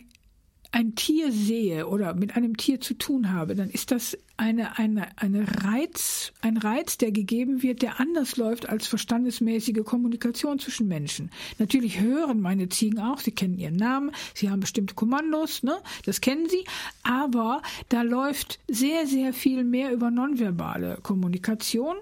[0.72, 5.08] ein Tier sehe oder mit einem Tier zu tun habe, dann ist das eine, eine,
[5.18, 11.30] eine Reiz, ein Reiz, der gegeben wird, der anders läuft als verstandesmäßige Kommunikation zwischen Menschen.
[11.58, 15.76] Natürlich hören meine Ziegen auch, sie kennen ihren Namen, sie haben bestimmte Kommandos, ne?
[16.04, 16.64] das kennen sie,
[17.02, 21.96] aber da läuft sehr, sehr viel mehr über nonverbale Kommunikation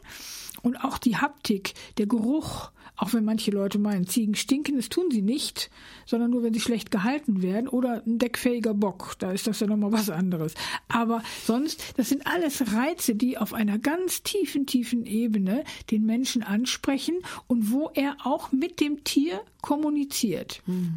[0.62, 5.10] und auch die Haptik, der Geruch, auch wenn manche Leute meinen, Ziegen stinken, das tun
[5.10, 5.70] sie nicht,
[6.04, 9.68] sondern nur, wenn sie schlecht gehalten werden oder ein deckfähiger Bock, da ist das ja
[9.68, 10.54] nochmal was anderes.
[10.88, 16.42] Aber sonst, das sind alles Reize, die auf einer ganz tiefen, tiefen Ebene den Menschen
[16.42, 20.62] ansprechen und wo er auch mit dem Tier kommuniziert.
[20.66, 20.94] Hm.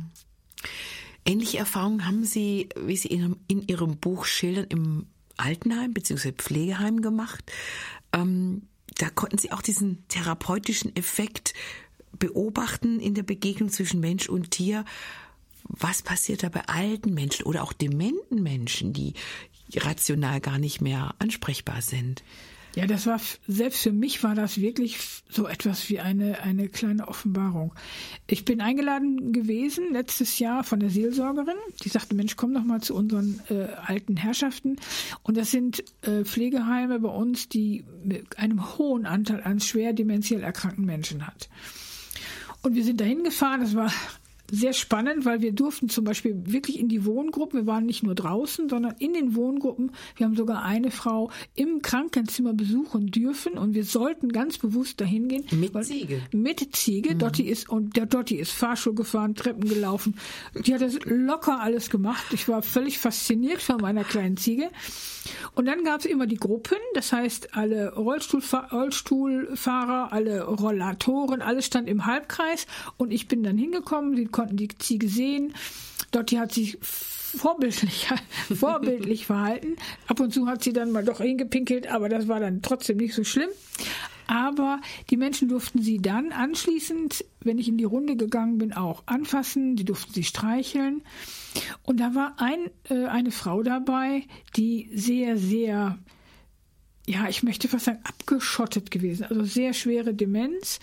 [1.23, 5.05] Ähnliche Erfahrungen haben Sie, wie Sie in, in Ihrem Buch schildern, im
[5.37, 6.31] Altenheim bzw.
[6.31, 7.51] Pflegeheim gemacht.
[8.11, 8.63] Ähm,
[8.97, 11.53] da konnten Sie auch diesen therapeutischen Effekt
[12.21, 14.85] beobachten in der Begegnung zwischen Mensch und Tier,
[15.63, 19.13] was passiert da bei alten Menschen oder auch dementen Menschen, die
[19.75, 22.23] rational gar nicht mehr ansprechbar sind?
[22.75, 24.97] Ja, das war, selbst für mich war das wirklich
[25.29, 27.73] so etwas wie eine, eine kleine Offenbarung.
[28.27, 32.79] Ich bin eingeladen gewesen letztes Jahr von der Seelsorgerin, die sagte, Mensch, komm doch mal
[32.81, 34.77] zu unseren äh, alten Herrschaften.
[35.21, 40.41] Und das sind äh, Pflegeheime bei uns, die mit einem hohen Anteil an schwer dementiell
[40.41, 41.49] erkrankten Menschen hat.
[42.61, 43.61] Und wir sind dahin gefahren.
[43.61, 43.91] Das war
[44.51, 48.15] sehr spannend, weil wir durften zum Beispiel wirklich in die Wohngruppen, wir waren nicht nur
[48.15, 49.91] draußen, sondern in den Wohngruppen.
[50.17, 55.29] Wir haben sogar eine Frau im Krankenzimmer besuchen dürfen und wir sollten ganz bewusst dahin
[55.29, 55.45] gehen.
[55.51, 56.21] Mit Ziege?
[56.31, 57.15] Mit Ziege.
[57.15, 57.19] Mhm.
[57.19, 60.15] Dotti ist, und der Dotti ist Fahrstuhl gefahren, Treppen gelaufen.
[60.65, 62.25] Die hat das locker alles gemacht.
[62.33, 64.69] Ich war völlig fasziniert von meiner kleinen Ziege.
[65.55, 71.67] Und dann gab es immer die Gruppen, das heißt alle Rollstuhlfahr Rollstuhlfahrer, alle Rollatoren, alles
[71.67, 72.65] stand im Halbkreis
[72.97, 75.53] und ich bin dann hingekommen, sie konnten die Ziege sehen.
[76.09, 78.07] Dotti hat sich vorbildlich,
[78.59, 79.75] vorbildlich verhalten.
[80.07, 83.13] Ab und zu hat sie dann mal doch hingepinkelt, aber das war dann trotzdem nicht
[83.13, 83.49] so schlimm.
[84.25, 84.81] Aber
[85.11, 89.75] die Menschen durften sie dann anschließend, wenn ich in die Runde gegangen bin, auch anfassen.
[89.75, 91.03] Die durften sie streicheln.
[91.83, 94.23] Und da war ein, äh, eine Frau dabei,
[94.55, 95.99] die sehr, sehr,
[97.05, 99.25] ja, ich möchte fast sagen, abgeschottet gewesen.
[99.25, 100.79] Also sehr schwere Demenz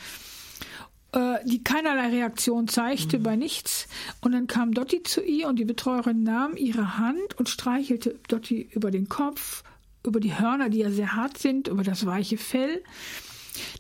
[1.45, 3.23] die keinerlei Reaktion zeigte mhm.
[3.23, 3.89] bei nichts.
[4.21, 8.69] Und dann kam Dotti zu ihr und die Betreuerin nahm ihre Hand und streichelte Dotti
[8.73, 9.63] über den Kopf,
[10.05, 12.83] über die Hörner, die ja sehr hart sind, über das weiche Fell.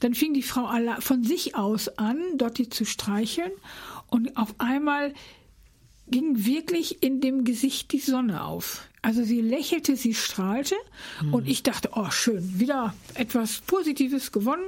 [0.00, 0.68] Dann fing die Frau
[1.00, 3.52] von sich aus an, Dotti zu streicheln
[4.08, 5.12] und auf einmal
[6.10, 8.88] ging wirklich in dem Gesicht die Sonne auf.
[9.02, 10.74] Also sie lächelte, sie strahlte
[11.22, 11.34] mhm.
[11.34, 14.66] und ich dachte, oh schön, wieder etwas Positives gewonnen.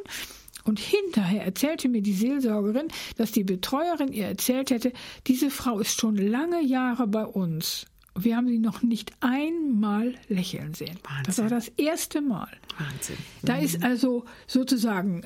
[0.65, 4.93] Und hinterher erzählte mir die Seelsorgerin, dass die Betreuerin ihr erzählt hätte,
[5.27, 7.87] diese Frau ist schon lange Jahre bei uns
[8.19, 10.99] Wir haben sie noch nicht einmal lächeln sehen.
[11.05, 11.25] Wahnsinn.
[11.27, 12.51] Das war das erste Mal.
[12.79, 13.17] Wahnsinn.
[13.43, 13.85] Da ist mhm.
[13.85, 15.25] also sozusagen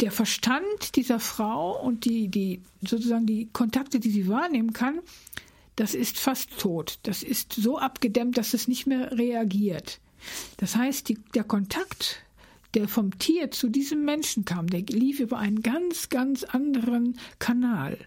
[0.00, 5.00] der Verstand dieser Frau und die, die sozusagen die Kontakte, die sie wahrnehmen kann,
[5.76, 6.98] das ist fast tot.
[7.02, 10.00] Das ist so abgedämmt, dass es nicht mehr reagiert.
[10.58, 12.22] Das heißt, die, der Kontakt,
[12.74, 17.98] der vom Tier zu diesem Menschen kam, der lief über einen ganz, ganz anderen Kanal.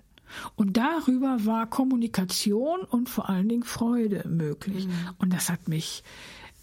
[0.55, 4.87] Und darüber war Kommunikation und vor allen Dingen Freude möglich.
[4.87, 5.09] Mhm.
[5.19, 6.03] Und das hat mich,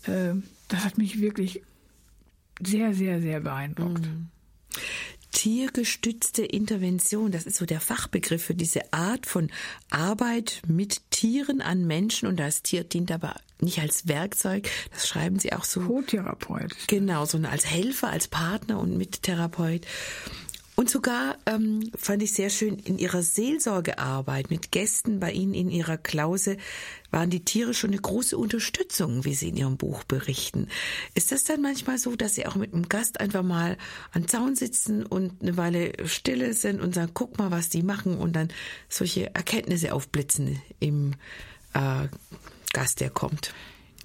[0.04, 0.34] äh,
[0.68, 1.62] das hat mich wirklich
[2.60, 4.06] sehr, sehr, sehr beeindruckt.
[4.06, 4.28] Mhm.
[5.32, 9.50] Tiergestützte Intervention, das ist so der Fachbegriff für diese Art von
[9.90, 15.38] Arbeit mit Tieren an Menschen und das Tier dient aber nicht als Werkzeug, das schreiben
[15.38, 15.80] Sie auch so.
[15.80, 16.74] Co-Therapeut.
[16.88, 19.86] Genau, sondern als Helfer, als Partner und Mittherapeut.
[20.80, 25.68] Und sogar ähm, fand ich sehr schön in ihrer Seelsorgearbeit mit Gästen bei Ihnen in
[25.68, 26.56] Ihrer Klause
[27.10, 30.68] waren die Tiere schon eine große Unterstützung, wie Sie in Ihrem Buch berichten.
[31.12, 33.76] Ist das dann manchmal so, dass Sie auch mit einem Gast einfach mal
[34.12, 38.16] an Zaun sitzen und eine Weile stille sind und sagen, guck mal, was die machen
[38.16, 38.48] und dann
[38.88, 41.12] solche Erkenntnisse aufblitzen im
[41.74, 42.08] äh,
[42.72, 43.52] Gast, der kommt?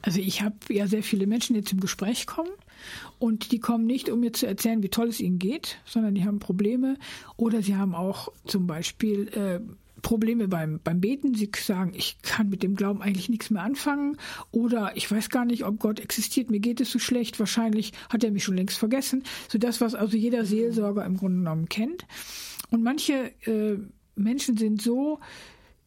[0.01, 2.51] Also ich habe ja sehr viele Menschen, die zum Gespräch kommen
[3.19, 6.25] und die kommen nicht, um mir zu erzählen, wie toll es ihnen geht, sondern die
[6.25, 6.97] haben Probleme
[7.37, 9.59] oder sie haben auch zum Beispiel äh,
[10.01, 11.33] Probleme beim, beim Beten.
[11.33, 14.17] Sie sagen, ich kann mit dem Glauben eigentlich nichts mehr anfangen
[14.51, 18.23] oder ich weiß gar nicht, ob Gott existiert, mir geht es so schlecht, wahrscheinlich hat
[18.23, 19.23] er mich schon längst vergessen.
[19.47, 22.05] So das, was also jeder Seelsorger im Grunde genommen kennt.
[22.69, 23.79] Und manche äh,
[24.15, 25.19] Menschen sind so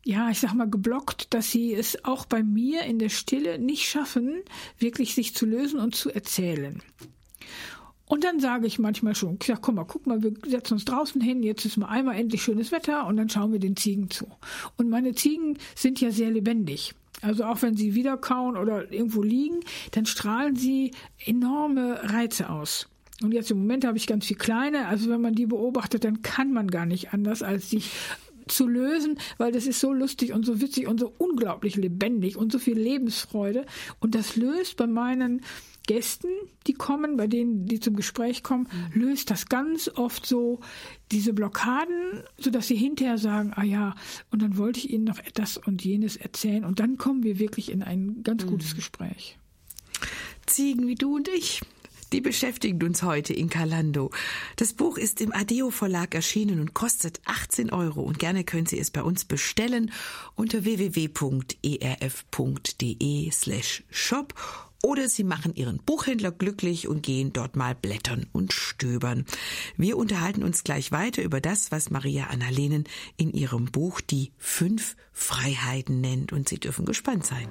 [0.09, 3.91] ja, ich sag mal, geblockt, dass sie es auch bei mir in der Stille nicht
[3.91, 4.41] schaffen,
[4.79, 6.81] wirklich sich zu lösen und zu erzählen.
[8.07, 10.87] Und dann sage ich manchmal schon, ich sag, komm mal, guck mal, wir setzen uns
[10.87, 14.09] draußen hin, jetzt ist mal einmal endlich schönes Wetter und dann schauen wir den Ziegen
[14.09, 14.27] zu.
[14.79, 16.95] Und meine Ziegen sind ja sehr lebendig.
[17.21, 20.93] Also auch wenn sie wieder kauen oder irgendwo liegen, dann strahlen sie
[21.27, 22.89] enorme Reize aus.
[23.21, 26.23] Und jetzt im Moment habe ich ganz viel kleine, also wenn man die beobachtet, dann
[26.23, 27.91] kann man gar nicht anders, als sich
[28.49, 32.53] zu lösen, weil das ist so lustig und so witzig und so unglaublich lebendig und
[32.53, 33.67] so viel Lebensfreude.
[34.01, 35.43] Und das löst bei meinen
[35.89, 36.29] Gästen,
[36.67, 39.01] die kommen, bei denen, die zum Gespräch kommen, mhm.
[39.01, 40.61] löst das ganz oft so
[41.11, 43.95] diese Blockaden, sodass sie hinterher sagen, ah ja,
[44.31, 46.65] und dann wollte ich Ihnen noch das und jenes erzählen.
[46.67, 48.77] Und dann kommen wir wirklich in ein ganz gutes mhm.
[48.77, 49.39] Gespräch.
[50.45, 51.63] Ziegen wie du und ich.
[52.13, 54.11] Die beschäftigen uns heute in Kalando.
[54.57, 58.01] Das Buch ist im Adeo Verlag erschienen und kostet 18 Euro.
[58.03, 59.93] Und gerne können Sie es bei uns bestellen
[60.35, 61.11] unter www.erf.de
[63.31, 64.35] slash shop
[64.83, 69.27] oder Sie machen Ihren Buchhändler glücklich und gehen dort mal blättern und stöbern.
[69.77, 72.85] Wir unterhalten uns gleich weiter über das, was Maria Annalenen
[73.17, 76.33] in ihrem Buch die fünf Freiheiten nennt.
[76.33, 77.49] Und Sie dürfen gespannt sein.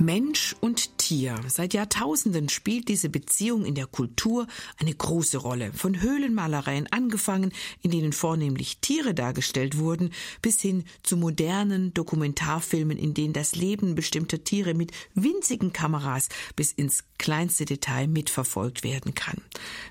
[0.00, 1.38] Mensch und Tier.
[1.46, 4.46] Seit Jahrtausenden spielt diese Beziehung in der Kultur
[4.78, 5.72] eine große Rolle.
[5.74, 13.12] Von Höhlenmalereien angefangen, in denen vornehmlich Tiere dargestellt wurden, bis hin zu modernen Dokumentarfilmen, in
[13.12, 19.42] denen das Leben bestimmter Tiere mit winzigen Kameras bis ins kleinste Detail mitverfolgt werden kann.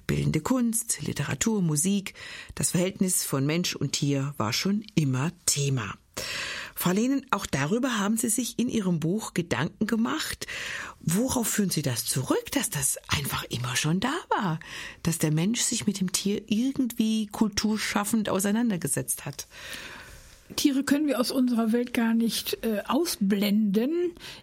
[0.07, 2.15] Bildende Kunst, Literatur, Musik,
[2.55, 5.93] das Verhältnis von Mensch und Tier war schon immer Thema.
[6.79, 10.47] Frau Lehnen, auch darüber haben Sie sich in Ihrem Buch Gedanken gemacht.
[11.01, 14.61] Worauf führen Sie das zurück, dass das einfach immer schon da war,
[15.03, 19.49] dass der Mensch sich mit dem Tier irgendwie kulturschaffend auseinandergesetzt hat?
[20.55, 23.91] Tiere können wir aus unserer Welt gar nicht äh, ausblenden.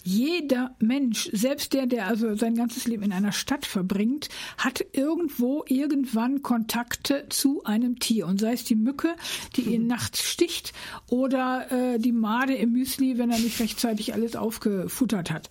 [0.05, 4.29] Jeder Mensch, selbst der, der also sein ganzes Leben in einer Stadt verbringt,
[4.59, 8.27] hat irgendwo irgendwann Kontakte zu einem Tier.
[8.27, 9.15] Und sei es die Mücke,
[9.57, 9.89] die ihn mhm.
[9.89, 10.73] nachts sticht,
[11.09, 15.51] oder äh, die Made im Müsli, wenn er nicht rechtzeitig alles aufgefuttert hat.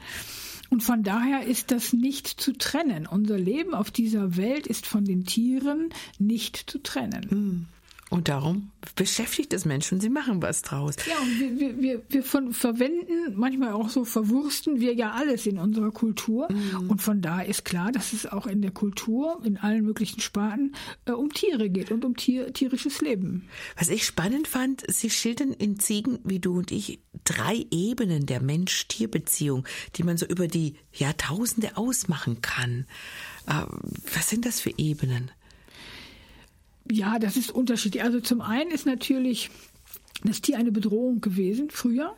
[0.70, 3.08] Und von daher ist das nicht zu trennen.
[3.08, 7.28] Unser Leben auf dieser Welt ist von den Tieren nicht zu trennen.
[7.30, 7.66] Mhm.
[8.12, 10.96] Und darum beschäftigt es Menschen, sie machen was draus.
[11.08, 15.48] Ja, und wir, wir, wir, wir von, verwenden, manchmal auch so verwursten wir ja alles
[15.48, 16.48] in unserer Kultur.
[16.52, 16.92] Mhm.
[16.92, 20.76] Und von da ist klar, dass es auch in der Kultur, in allen möglichen Sparten,
[21.06, 23.48] äh, um Tiere geht und um Tier, tierisches Leben.
[23.76, 28.40] Was ich spannend fand, Sie schildern in Ziegen, wie du und ich, drei Ebenen der
[28.40, 32.86] Mensch-Tier-Beziehung, die man so über die Jahrtausende ausmachen kann.
[33.48, 33.64] Äh,
[34.14, 35.32] was sind das für Ebenen?
[36.92, 38.04] Ja, das ist unterschiedlich.
[38.04, 39.50] Also zum einen ist natürlich
[40.24, 42.16] das Tier eine Bedrohung gewesen früher.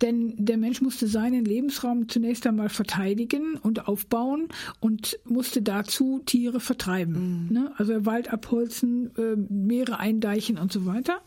[0.00, 6.60] Denn der Mensch musste seinen Lebensraum zunächst einmal verteidigen und aufbauen und musste dazu Tiere
[6.60, 7.48] vertreiben.
[7.48, 7.52] Mhm.
[7.52, 7.72] Ne?
[7.76, 11.20] Also Wald abholzen, äh, Meere eindeichen und so weiter.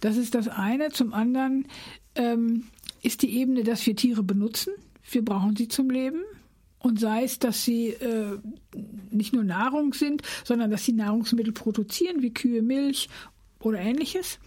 [0.00, 0.90] Das ist das eine.
[0.90, 1.66] Zum anderen
[2.14, 2.64] ähm,
[3.02, 4.72] ist die Ebene, dass wir Tiere benutzen.
[5.10, 6.22] Wir brauchen sie zum Leben.
[6.84, 8.38] Und sei es, dass sie äh,
[9.10, 13.08] nicht nur Nahrung sind, sondern dass sie Nahrungsmittel produzieren, wie Kühe, Milch
[13.60, 14.38] oder ähnliches.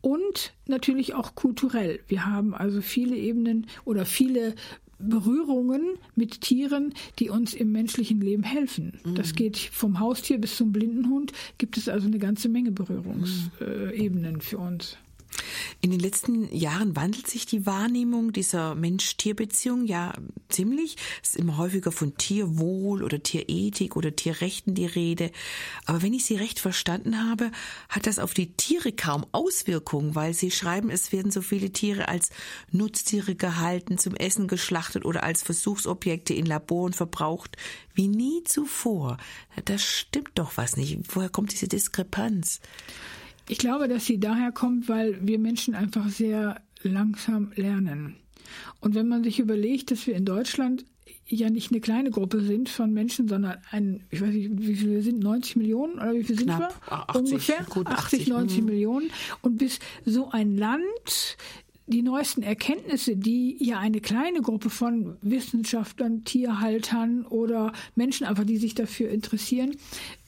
[0.00, 2.00] Und natürlich auch kulturell.
[2.08, 4.56] Wir haben also viele Ebenen oder viele
[4.98, 8.98] Berührungen mit Tieren, die uns im menschlichen Leben helfen.
[9.04, 9.14] Mhm.
[9.14, 14.40] Das geht vom Haustier bis zum Blindenhund, gibt es also eine ganze Menge Berührungsebenen mhm.
[14.40, 14.98] für uns.
[15.80, 20.12] In den letzten Jahren wandelt sich die Wahrnehmung dieser Mensch-Tier-Beziehung ja
[20.48, 20.96] ziemlich.
[21.22, 25.30] Es ist immer häufiger von Tierwohl oder Tierethik oder Tierrechten die Rede.
[25.86, 27.50] Aber wenn ich Sie recht verstanden habe,
[27.88, 32.08] hat das auf die Tiere kaum Auswirkungen, weil Sie schreiben, es werden so viele Tiere
[32.08, 32.30] als
[32.70, 37.56] Nutztiere gehalten, zum Essen geschlachtet oder als Versuchsobjekte in Laboren verbraucht,
[37.94, 39.16] wie nie zuvor.
[39.64, 40.98] Das stimmt doch was nicht.
[41.14, 42.60] Woher kommt diese Diskrepanz?
[43.48, 48.16] Ich glaube, dass sie daher kommt, weil wir Menschen einfach sehr langsam lernen.
[48.80, 50.84] Und wenn man sich überlegt, dass wir in Deutschland
[51.26, 55.02] ja nicht eine kleine Gruppe sind von Menschen, sondern ein, ich weiß nicht, wie viele
[55.02, 56.70] sind, 90 Millionen oder wie viele sind wir?
[56.88, 59.10] 80, Ungefähr 80, 80, 90 Millionen.
[59.42, 61.36] Und bis so ein Land
[61.88, 68.58] die neuesten Erkenntnisse, die ja eine kleine Gruppe von Wissenschaftlern, Tierhaltern oder Menschen einfach, die
[68.58, 69.76] sich dafür interessieren,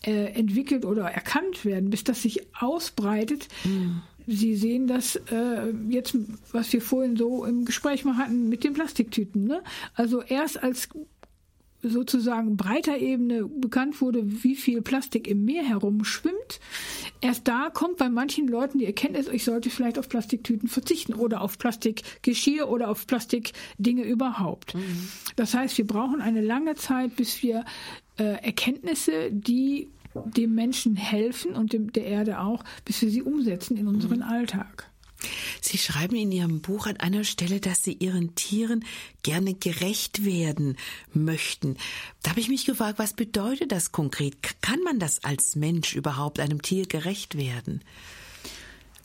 [0.05, 3.49] äh, entwickelt oder erkannt werden, bis das sich ausbreitet.
[3.65, 4.03] Mhm.
[4.27, 6.17] Sie sehen das äh, jetzt,
[6.53, 9.45] was wir vorhin so im Gespräch mal hatten mit den Plastiktüten.
[9.45, 9.63] Ne?
[9.95, 10.89] Also erst als
[11.83, 16.61] sozusagen breiter Ebene bekannt wurde, wie viel Plastik im Meer herumschwimmt,
[17.20, 21.41] erst da kommt bei manchen Leuten die Erkenntnis, ich sollte vielleicht auf Plastiktüten verzichten oder
[21.41, 24.74] auf Plastikgeschirr oder auf Plastikdinge überhaupt.
[24.74, 25.09] Mhm.
[25.37, 27.64] Das heißt, wir brauchen eine lange Zeit, bis wir
[28.18, 33.76] äh, Erkenntnisse, die dem Menschen helfen und dem, der Erde auch, bis wir sie umsetzen
[33.76, 34.24] in unseren mhm.
[34.24, 34.89] Alltag.
[35.61, 38.85] Sie schreiben in Ihrem Buch an einer Stelle, dass Sie Ihren Tieren
[39.23, 40.77] gerne gerecht werden
[41.12, 41.77] möchten.
[42.23, 44.37] Da habe ich mich gefragt, was bedeutet das konkret?
[44.62, 47.83] Kann man das als Mensch überhaupt einem Tier gerecht werden?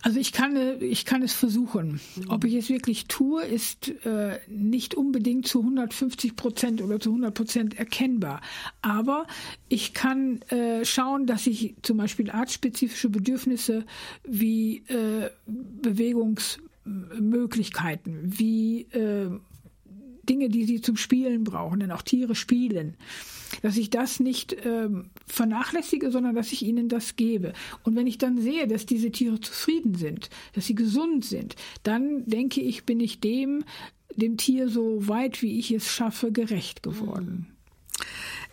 [0.06, 1.99] Also ich kann, ich kann es versuchen.
[2.28, 7.34] Ob ich es wirklich tue, ist äh, nicht unbedingt zu 150 Prozent oder zu 100
[7.34, 8.41] Prozent erkennbar.
[8.84, 9.26] Aber
[9.68, 13.84] ich kann äh, schauen, dass ich zum Beispiel artspezifische Bedürfnisse
[14.24, 19.32] wie äh, Bewegungsmöglichkeiten, wie äh,
[20.26, 22.95] Dinge, die sie zum Spielen brauchen, denn auch Tiere spielen,
[23.61, 27.53] dass ich das nicht ähm, vernachlässige, sondern dass ich ihnen das gebe.
[27.84, 32.26] Und wenn ich dann sehe, dass diese Tiere zufrieden sind, dass sie gesund sind, dann
[32.26, 33.63] denke ich, bin ich dem,
[34.15, 37.55] dem Tier so weit, wie ich es schaffe, gerecht geworden.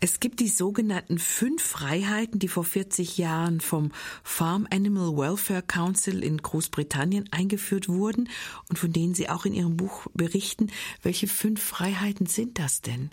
[0.05, 3.93] Es gibt die sogenannten fünf Freiheiten, die vor 40 Jahren vom
[4.25, 8.29] Farm Animal Welfare Council in Großbritannien eingeführt wurden
[8.69, 10.73] und von denen Sie auch in Ihrem Buch berichten.
[11.05, 13.13] Welche fünf Freiheiten sind das denn?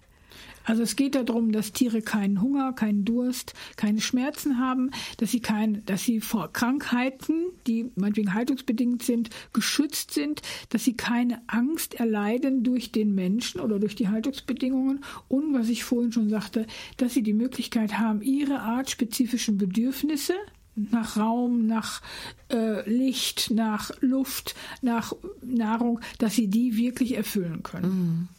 [0.70, 5.40] Also es geht darum, dass Tiere keinen Hunger, keinen Durst, keine Schmerzen haben, dass sie
[5.40, 11.96] kein, dass sie vor Krankheiten, die meinetwegen haltungsbedingt sind, geschützt sind, dass sie keine Angst
[11.96, 16.68] erleiden durch den Menschen oder durch die Haltungsbedingungen und was ich vorhin schon sagte,
[16.98, 20.36] dass sie die Möglichkeit haben, ihre artspezifischen Bedürfnisse
[20.76, 22.04] nach Raum, nach
[22.52, 28.30] äh, Licht, nach Luft, nach Nahrung, dass sie die wirklich erfüllen können.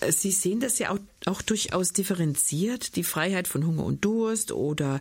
[0.00, 0.12] Mhm.
[0.12, 2.96] Sie sehen das ja auch, auch durchaus differenziert.
[2.96, 5.00] Die Freiheit von Hunger und Durst oder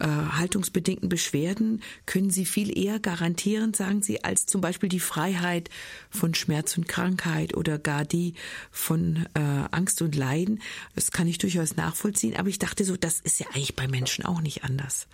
[0.00, 5.68] äh, haltungsbedingten Beschwerden können Sie viel eher garantieren, sagen Sie, als zum Beispiel die Freiheit
[6.10, 8.34] von Schmerz und Krankheit oder gar die
[8.70, 9.40] von äh,
[9.70, 10.60] Angst und Leiden.
[10.94, 12.36] Das kann ich durchaus nachvollziehen.
[12.36, 15.06] Aber ich dachte so, das ist ja eigentlich bei Menschen auch nicht anders.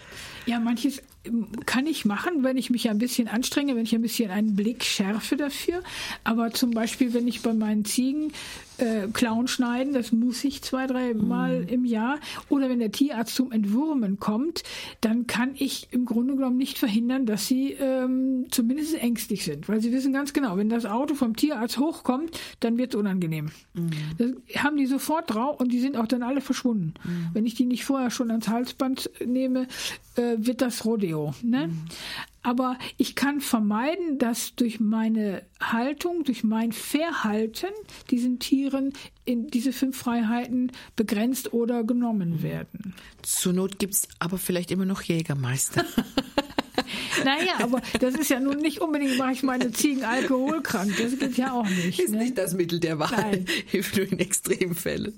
[0.46, 4.02] Ja, manches ähm, kann ich machen, wenn ich mich ein bisschen anstrenge, wenn ich ein
[4.02, 5.82] bisschen einen Blick schärfe dafür.
[6.22, 8.32] Aber zum Beispiel, wenn ich bei meinen Ziegen
[8.78, 11.68] äh, Clown schneiden, das muss ich, zwei, drei Mal mhm.
[11.68, 12.18] im Jahr.
[12.48, 14.62] Oder wenn der Tierarzt zum Entwurmen kommt,
[15.00, 19.68] dann kann ich im Grunde genommen nicht verhindern, dass sie ähm, zumindest ängstlich sind.
[19.68, 23.50] Weil sie wissen ganz genau, wenn das Auto vom Tierarzt hochkommt, dann wird es unangenehm.
[23.74, 23.90] Mhm.
[24.18, 26.94] Das haben die sofort drauf und die sind auch dann alle verschwunden.
[27.04, 27.28] Mhm.
[27.32, 29.66] Wenn ich die nicht vorher schon ans Halsband nehme,
[30.16, 31.34] äh, wird das Rodeo.
[31.42, 31.70] Ne?
[32.44, 32.50] Mhm.
[32.50, 37.72] Aber ich kann vermeiden, dass durch meine Haltung, durch mein Verhalten
[38.10, 38.92] diesen Tieren
[39.24, 42.94] in diese fünf Freiheiten begrenzt oder genommen werden.
[43.22, 45.84] Zur Not gibt es aber vielleicht immer noch Jägermeister.
[47.24, 50.94] Naja, aber das ist ja nun nicht unbedingt, mache ich meine Ziegen alkoholkrank.
[50.98, 51.98] Das geht ja auch nicht.
[51.98, 52.18] Ist ne?
[52.18, 53.10] nicht das Mittel der Wahl.
[53.10, 53.46] Nein.
[53.66, 55.14] Hilft nur in Extremfällen.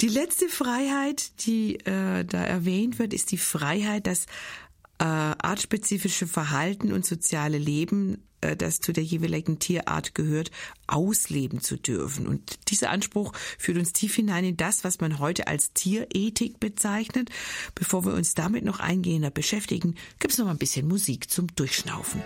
[0.00, 4.26] Die letzte Freiheit, die äh, da erwähnt wird, ist die Freiheit, dass
[5.02, 10.52] äh, artspezifische Verhalten und soziale Leben, äh, das zu der jeweiligen Tierart gehört,
[10.86, 12.28] ausleben zu dürfen.
[12.28, 17.30] Und dieser Anspruch führt uns tief hinein in das, was man heute als Tierethik bezeichnet.
[17.74, 22.22] Bevor wir uns damit noch eingehender beschäftigen, gibt es noch ein bisschen Musik zum Durchschnaufen.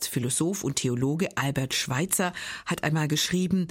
[0.00, 2.32] Arzt, Philosoph und Theologe Albert Schweitzer
[2.64, 3.68] hat einmal geschrieben,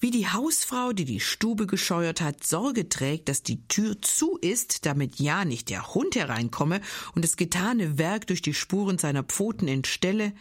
[0.00, 4.84] wie die Hausfrau, die die Stube gescheuert hat, Sorge trägt, dass die Tür zu ist,
[4.84, 6.80] damit ja nicht der Hund hereinkomme
[7.14, 10.32] und das getane Werk durch die Spuren seiner Pfoten entstelle,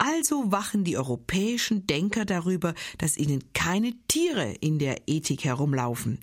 [0.00, 6.18] also wachen die europäischen Denker darüber, dass ihnen keine Tiere in der Ethik herumlaufen.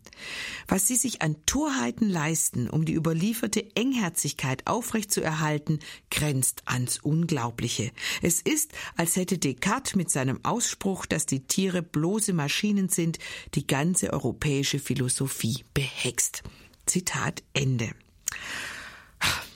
[0.67, 5.77] Was sie sich an Torheiten leisten, um die überlieferte Engherzigkeit aufrechtzuerhalten,
[6.09, 7.91] grenzt ans Unglaubliche.
[8.23, 13.19] Es ist, als hätte Descartes mit seinem Ausspruch, dass die Tiere bloße Maschinen sind,
[13.53, 16.41] die ganze europäische Philosophie behext.
[16.87, 17.91] Zitat Ende.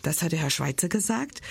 [0.03, 1.41] Das hatte Herr Schweizer gesagt.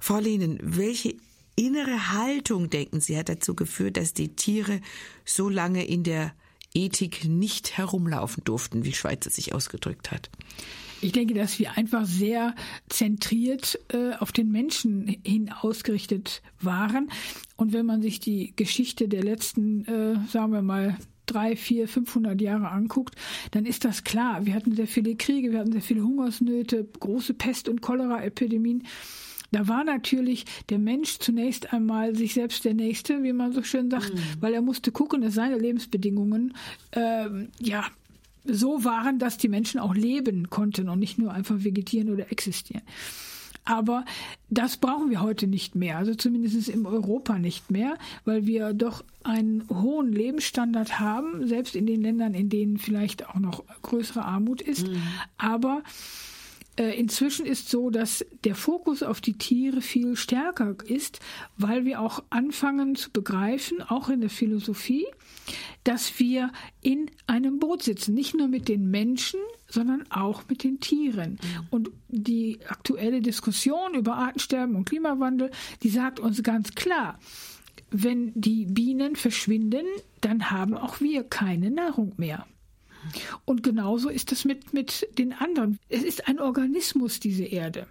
[0.00, 1.16] Frau Lehnen, welche
[1.56, 4.80] innere Haltung, denken Sie, hat dazu geführt, dass die Tiere
[5.24, 6.34] so lange in der
[6.74, 10.28] Ethik nicht herumlaufen durften, wie Schweizer sich ausgedrückt hat?
[11.00, 12.54] Ich denke, dass wir einfach sehr
[12.88, 17.10] zentriert äh, auf den Menschen hin ausgerichtet waren.
[17.56, 20.96] Und wenn man sich die Geschichte der letzten, äh, sagen wir mal,
[21.26, 23.16] drei, vier, 500 Jahre anguckt,
[23.50, 24.46] dann ist das klar.
[24.46, 28.84] Wir hatten sehr viele Kriege, wir hatten sehr viele Hungersnöte, große Pest- und Cholera-Epidemien.
[29.54, 33.88] Da war natürlich der Mensch zunächst einmal sich selbst der Nächste, wie man so schön
[33.88, 34.18] sagt, mhm.
[34.40, 36.54] weil er musste gucken, dass seine Lebensbedingungen
[36.90, 37.84] ähm, ja
[38.44, 42.82] so waren, dass die Menschen auch leben konnten und nicht nur einfach vegetieren oder existieren.
[43.64, 44.04] Aber
[44.50, 49.04] das brauchen wir heute nicht mehr, also zumindest in Europa nicht mehr, weil wir doch
[49.22, 54.60] einen hohen Lebensstandard haben, selbst in den Ländern, in denen vielleicht auch noch größere Armut
[54.60, 54.88] ist.
[54.88, 55.00] Mhm.
[55.38, 55.84] Aber
[56.76, 61.20] inzwischen ist so, dass der Fokus auf die Tiere viel stärker ist,
[61.56, 65.06] weil wir auch anfangen zu begreifen, auch in der Philosophie,
[65.84, 66.50] dass wir
[66.80, 71.32] in einem Boot sitzen, nicht nur mit den Menschen, sondern auch mit den Tieren.
[71.32, 71.66] Mhm.
[71.70, 75.50] Und die aktuelle Diskussion über Artensterben und Klimawandel,
[75.82, 77.18] die sagt uns ganz klar,
[77.90, 79.86] wenn die Bienen verschwinden,
[80.20, 82.46] dann haben auch wir keine Nahrung mehr.
[83.44, 85.78] Und genauso ist es mit, mit den anderen.
[85.88, 87.86] Es ist ein Organismus, diese Erde.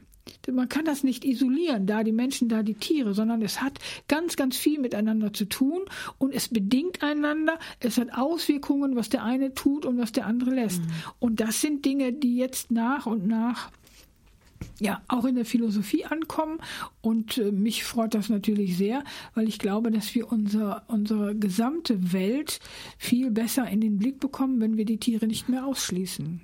[0.51, 4.35] Man kann das nicht isolieren, da die Menschen, da die Tiere, sondern es hat ganz,
[4.35, 5.81] ganz viel miteinander zu tun
[6.17, 7.59] und es bedingt einander.
[7.79, 10.81] Es hat Auswirkungen, was der eine tut und was der andere lässt.
[10.81, 10.91] Mhm.
[11.19, 13.71] Und das sind Dinge, die jetzt nach und nach
[14.79, 16.59] ja auch in der Philosophie ankommen.
[17.01, 19.03] Und äh, mich freut das natürlich sehr,
[19.35, 22.59] weil ich glaube, dass wir unser, unsere gesamte Welt
[22.97, 26.41] viel besser in den Blick bekommen, wenn wir die Tiere nicht mehr ausschließen.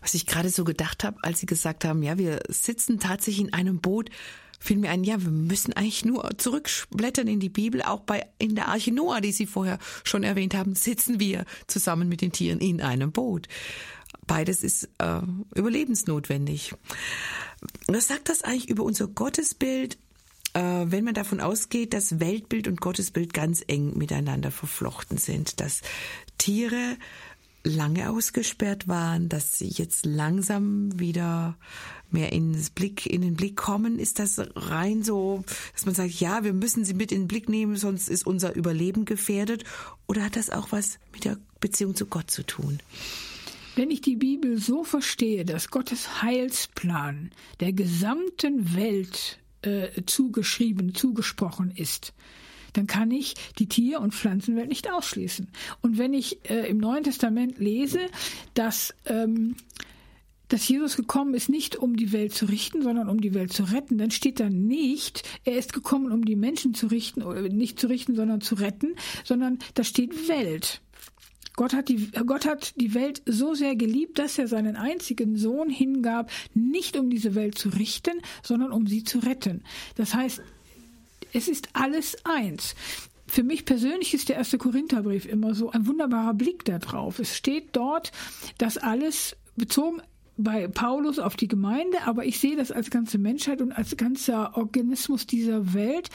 [0.00, 3.52] Was ich gerade so gedacht habe, als Sie gesagt haben, ja, wir sitzen tatsächlich in
[3.52, 4.10] einem Boot,
[4.58, 7.82] fiel mir ein, ja, wir müssen eigentlich nur zurückblättern in die Bibel.
[7.82, 12.08] Auch bei in der Arche Noah, die Sie vorher schon erwähnt haben, sitzen wir zusammen
[12.08, 13.48] mit den Tieren in einem Boot.
[14.30, 15.22] Beides ist äh,
[15.56, 16.72] überlebensnotwendig.
[17.88, 19.98] Was sagt das eigentlich über unser Gottesbild,
[20.52, 25.80] äh, wenn man davon ausgeht, dass Weltbild und Gottesbild ganz eng miteinander verflochten sind, dass
[26.38, 26.96] Tiere
[27.64, 31.56] lange ausgesperrt waren, dass sie jetzt langsam wieder
[32.12, 33.98] mehr ins Blick, in den Blick kommen?
[33.98, 37.48] Ist das rein so, dass man sagt, ja, wir müssen sie mit in den Blick
[37.48, 39.64] nehmen, sonst ist unser Überleben gefährdet?
[40.06, 42.78] Oder hat das auch was mit der Beziehung zu Gott zu tun?
[43.76, 51.70] Wenn ich die Bibel so verstehe, dass Gottes Heilsplan der gesamten Welt äh, zugeschrieben, zugesprochen
[51.74, 52.12] ist,
[52.72, 55.48] dann kann ich die Tier- und Pflanzenwelt nicht ausschließen.
[55.82, 58.00] Und wenn ich äh, im Neuen Testament lese,
[58.54, 59.56] dass ähm,
[60.50, 63.62] dass Jesus gekommen ist, nicht um die Welt zu richten, sondern um die Welt zu
[63.64, 67.78] retten, dann steht da nicht, er ist gekommen, um die Menschen zu richten, oder nicht
[67.78, 70.80] zu richten, sondern zu retten, sondern da steht Welt.
[71.56, 75.68] Gott hat, die, Gott hat die Welt so sehr geliebt, dass er seinen einzigen Sohn
[75.68, 79.62] hingab, nicht um diese Welt zu richten, sondern um sie zu retten.
[79.96, 80.40] Das heißt,
[81.32, 82.74] es ist alles eins.
[83.26, 87.18] Für mich persönlich ist der erste Korintherbrief immer so ein wunderbarer Blick darauf.
[87.18, 88.10] Es steht dort,
[88.58, 90.02] dass alles bezogen
[90.42, 94.56] bei Paulus auf die Gemeinde, aber ich sehe das als ganze Menschheit und als ganzer
[94.56, 96.08] Organismus dieser Welt,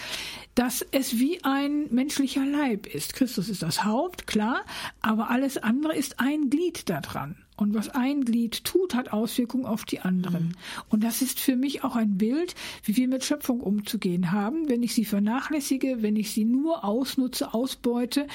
[0.55, 3.13] dass es wie ein menschlicher Leib ist.
[3.13, 4.61] Christus ist das Haupt, klar,
[5.01, 7.35] aber alles andere ist ein Glied daran.
[7.57, 10.47] Und was ein Glied tut, hat Auswirkungen auf die anderen.
[10.47, 10.55] Mhm.
[10.89, 12.53] Und das ist für mich auch ein Bild,
[12.83, 14.67] wie wir mit Schöpfung umzugehen haben.
[14.67, 18.27] Wenn ich sie vernachlässige, wenn ich sie nur ausnutze, ausbeute,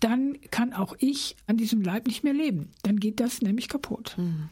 [0.00, 2.70] dann kann auch ich an diesem Leib nicht mehr leben.
[2.82, 4.14] Dann geht das nämlich kaputt.
[4.16, 4.48] Mhm.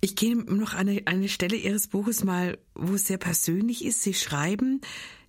[0.00, 4.02] Ich gehe noch an eine, eine Stelle Ihres Buches mal, wo es sehr persönlich ist.
[4.02, 4.82] Sie schreiben,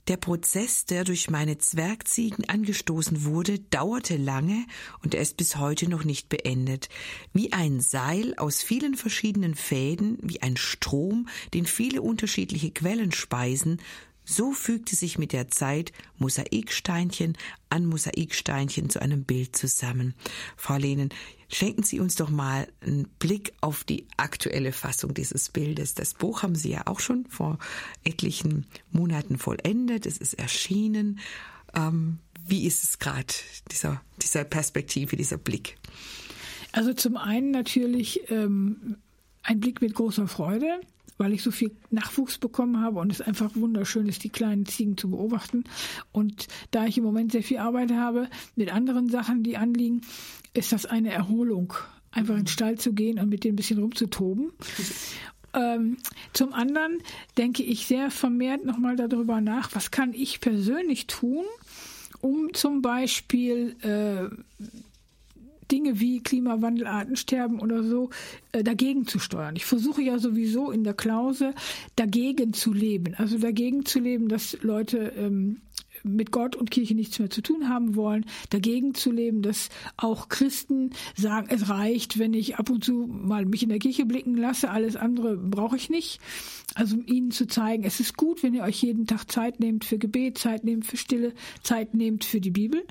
[0.07, 4.65] der Prozess, der durch meine Zwergziegen angestoßen wurde, dauerte lange
[5.01, 6.89] und er ist bis heute noch nicht beendet.
[7.33, 13.81] Wie ein Seil aus vielen verschiedenen Fäden, wie ein Strom, den viele unterschiedliche Quellen speisen,
[14.25, 17.37] so fügte sich mit der Zeit Mosaiksteinchen
[17.69, 20.15] an Mosaiksteinchen zu einem Bild zusammen.
[20.57, 21.09] Frau Lehnen,
[21.49, 25.93] schenken Sie uns doch mal einen Blick auf die aktuelle Fassung dieses Bildes.
[25.93, 27.57] Das Buch haben Sie ja auch schon vor
[28.03, 30.05] etlichen Monaten vollendet.
[30.05, 31.19] Es ist erschienen.
[31.73, 33.33] Ähm, wie ist es gerade,
[33.71, 35.77] dieser, dieser Perspektive, dieser Blick?
[36.71, 38.97] Also zum einen natürlich ähm,
[39.43, 40.81] ein Blick mit großer Freude
[41.17, 44.97] weil ich so viel Nachwuchs bekommen habe und es einfach wunderschön ist, die kleinen Ziegen
[44.97, 45.63] zu beobachten.
[46.11, 50.01] Und da ich im Moment sehr viel Arbeit habe mit anderen Sachen, die anliegen,
[50.53, 51.73] ist das eine Erholung,
[52.11, 54.51] einfach in den Stall zu gehen und mit denen ein bisschen rumzutoben.
[55.53, 55.97] Ähm,
[56.33, 57.01] zum anderen
[57.37, 61.45] denke ich sehr vermehrt nochmal darüber nach, was kann ich persönlich tun,
[62.19, 64.35] um zum Beispiel äh,
[65.71, 68.09] Dinge wie Klimawandel, Artensterben oder so
[68.51, 69.55] äh, dagegen zu steuern.
[69.55, 71.53] Ich versuche ja sowieso in der Klause
[71.95, 75.61] dagegen zu leben, also dagegen zu leben, dass Leute ähm,
[76.05, 80.29] mit Gott und Kirche nichts mehr zu tun haben wollen, dagegen zu leben, dass auch
[80.29, 84.35] Christen sagen, es reicht, wenn ich ab und zu mal mich in der Kirche blicken
[84.35, 86.19] lasse, alles andere brauche ich nicht.
[86.73, 89.85] Also um ihnen zu zeigen, es ist gut, wenn ihr euch jeden Tag Zeit nehmt
[89.85, 91.33] für Gebet, Zeit nehmt für Stille,
[91.63, 92.83] Zeit nehmt für die Bibel.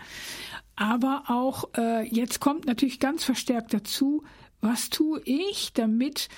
[0.77, 4.25] Aber auch äh, jetzt kommt natürlich ganz verstärkt dazu,
[4.61, 6.29] was tue ich, damit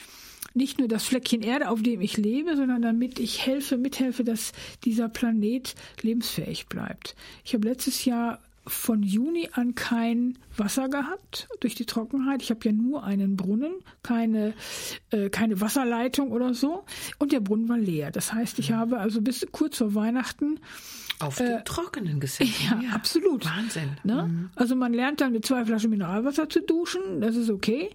[0.57, 4.53] nicht nur das Fleckchen Erde, auf dem ich lebe, sondern damit ich helfe, mithelfe, dass
[4.85, 7.15] dieser Planet lebensfähig bleibt.
[7.45, 12.43] Ich habe letztes Jahr von Juni an kein Wasser gehabt durch die Trockenheit.
[12.43, 14.55] Ich habe ja nur einen Brunnen, keine,
[15.11, 16.85] äh, keine Wasserleitung oder so.
[17.19, 18.11] Und der Brunnen war leer.
[18.11, 20.59] Das heißt, ich habe also bis kurz vor Weihnachten
[21.19, 22.53] auf dem äh, Trockenen gesessen.
[22.71, 23.45] Ja, ja, absolut.
[23.45, 23.97] Wahnsinn.
[24.05, 24.25] Ne?
[24.29, 24.51] Mhm.
[24.55, 27.91] Also man lernt dann mit zwei Flaschen Mineralwasser zu duschen, das ist okay.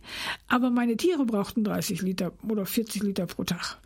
[0.48, 3.78] Aber meine Tiere brauchten 30 Liter oder 40 Liter pro Tag.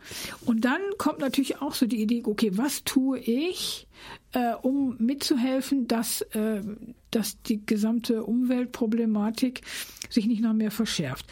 [0.44, 3.86] Und dann kommt natürlich auch so die Idee, okay, was tue ich,
[4.32, 6.62] äh, um mitzuhelfen, dass, äh,
[7.10, 9.62] dass die gesamte Umweltproblematik
[10.08, 11.26] sich nicht noch mehr verschärft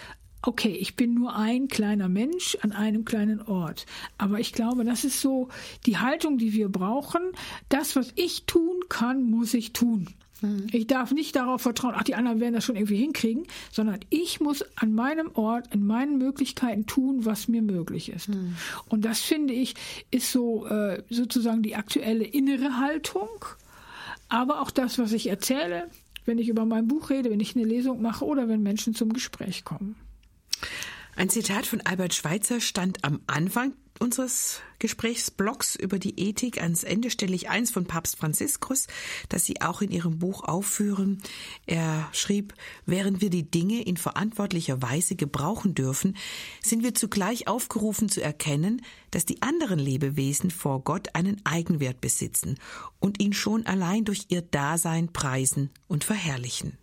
[0.47, 3.87] okay, ich bin nur ein kleiner Mensch an einem kleinen Ort.
[4.19, 5.49] Aber ich glaube, das ist so
[5.87, 7.23] die Haltung, die wir brauchen.
[7.69, 10.09] Das, was ich tun kann, muss ich tun.
[10.43, 10.67] Mhm.
[10.73, 14.41] Ich darf nicht darauf vertrauen, ach, die anderen werden das schon irgendwie hinkriegen, sondern ich
[14.41, 18.29] muss an meinem Ort, in meinen Möglichkeiten tun, was mir möglich ist.
[18.29, 18.57] Mhm.
[18.89, 19.75] Und das finde ich,
[20.11, 23.29] ist so äh, sozusagen die aktuelle innere Haltung.
[24.29, 25.89] Aber auch das, was ich erzähle,
[26.27, 29.13] wenn ich über mein Buch rede, wenn ich eine Lesung mache oder wenn Menschen zum
[29.13, 29.97] Gespräch kommen.
[31.17, 36.61] Ein Zitat von Albert Schweitzer stand am Anfang unseres Gesprächsblocks über die Ethik.
[36.61, 38.89] Ans Ende stelle ich eins von Papst Franziskus,
[39.29, 41.23] das Sie auch in Ihrem Buch aufführen.
[41.67, 46.17] Er schrieb, während wir die Dinge in verantwortlicher Weise gebrauchen dürfen,
[46.63, 48.83] sind wir zugleich aufgerufen zu erkennen,
[49.13, 52.59] dass die anderen Lebewesen vor Gott einen Eigenwert besitzen
[52.99, 56.77] und ihn schon allein durch ihr Dasein preisen und verherrlichen.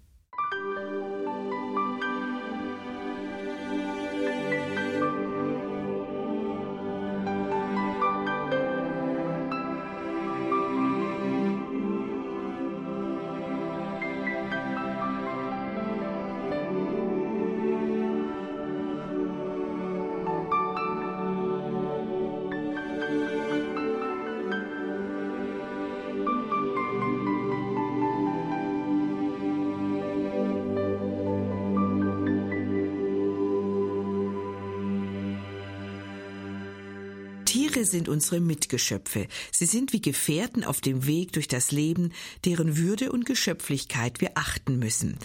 [37.82, 39.28] Tiere sind unsere Mitgeschöpfe.
[39.52, 42.12] Sie sind wie Gefährten auf dem Weg durch das Leben,
[42.46, 45.18] deren Würde und Geschöpflichkeit wir achten müssen.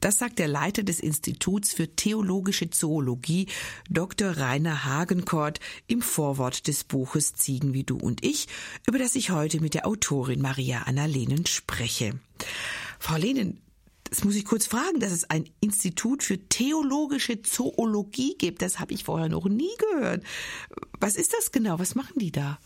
[0.00, 3.46] Das sagt der Leiter des Instituts für Theologische Zoologie,
[3.90, 4.30] Dr.
[4.30, 8.46] Rainer Hagenkort, im Vorwort des Buches Ziegen wie du und ich,
[8.86, 12.18] über das ich heute mit der Autorin Maria Anna Lehnen spreche.
[12.98, 13.60] Frau Lehnen,
[14.14, 18.62] das muss ich kurz fragen, dass es ein Institut für theologische Zoologie gibt.
[18.62, 20.22] Das habe ich vorher noch nie gehört.
[21.04, 21.78] Was ist das genau?
[21.78, 22.58] Was machen die da?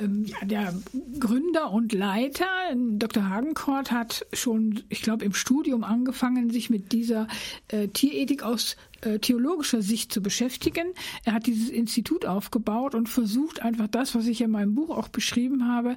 [0.00, 0.74] Ähm, ja, der
[1.18, 3.28] Gründer und Leiter, Dr.
[3.28, 7.26] Hagenkort, hat schon, ich glaube, im Studium angefangen, sich mit dieser
[7.68, 10.92] äh, Tierethik aus äh, theologischer Sicht zu beschäftigen.
[11.24, 15.08] Er hat dieses Institut aufgebaut und versucht einfach das, was ich in meinem Buch auch
[15.08, 15.96] beschrieben habe,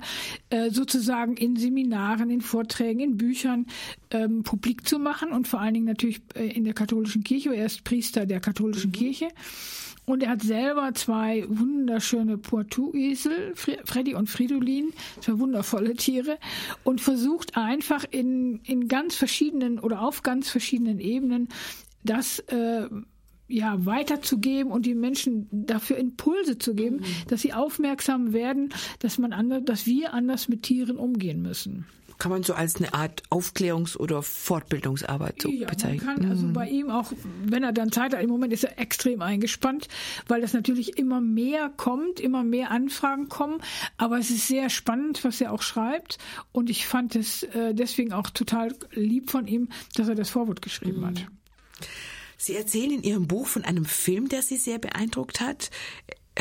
[0.49, 3.67] äh, sozusagen in Seminaren, in Vorträgen, in Büchern
[4.11, 7.55] ähm, publik zu machen und vor allen Dingen natürlich äh, in der katholischen Kirche.
[7.55, 8.95] Er ist Priester der katholischen mhm.
[8.95, 9.27] Kirche.
[10.11, 16.37] Und er hat selber zwei wunderschöne Poitou-Esel, Freddy und Fridolin, zwei wundervolle Tiere,
[16.83, 21.47] und versucht einfach in, in ganz verschiedenen oder auf ganz verschiedenen Ebenen
[22.03, 22.89] das äh,
[23.47, 27.05] ja, weiterzugeben und die Menschen dafür Impulse zu geben, mhm.
[27.29, 31.85] dass sie aufmerksam werden, dass man anders, dass wir anders mit Tieren umgehen müssen
[32.21, 36.05] kann man so als eine Art Aufklärungs- oder Fortbildungsarbeit so ja, bezeichnen.
[36.05, 36.53] Man kann also mhm.
[36.53, 37.11] bei ihm auch,
[37.45, 39.87] wenn er dann Zeit hat, im Moment ist er extrem eingespannt,
[40.27, 43.59] weil das natürlich immer mehr kommt, immer mehr Anfragen kommen.
[43.97, 46.19] Aber es ist sehr spannend, was er auch schreibt.
[46.51, 50.61] Und ich fand es äh, deswegen auch total lieb von ihm, dass er das Vorwort
[50.61, 51.05] geschrieben mhm.
[51.07, 51.27] hat.
[52.37, 55.71] Sie erzählen in Ihrem Buch von einem Film, der Sie sehr beeindruckt hat.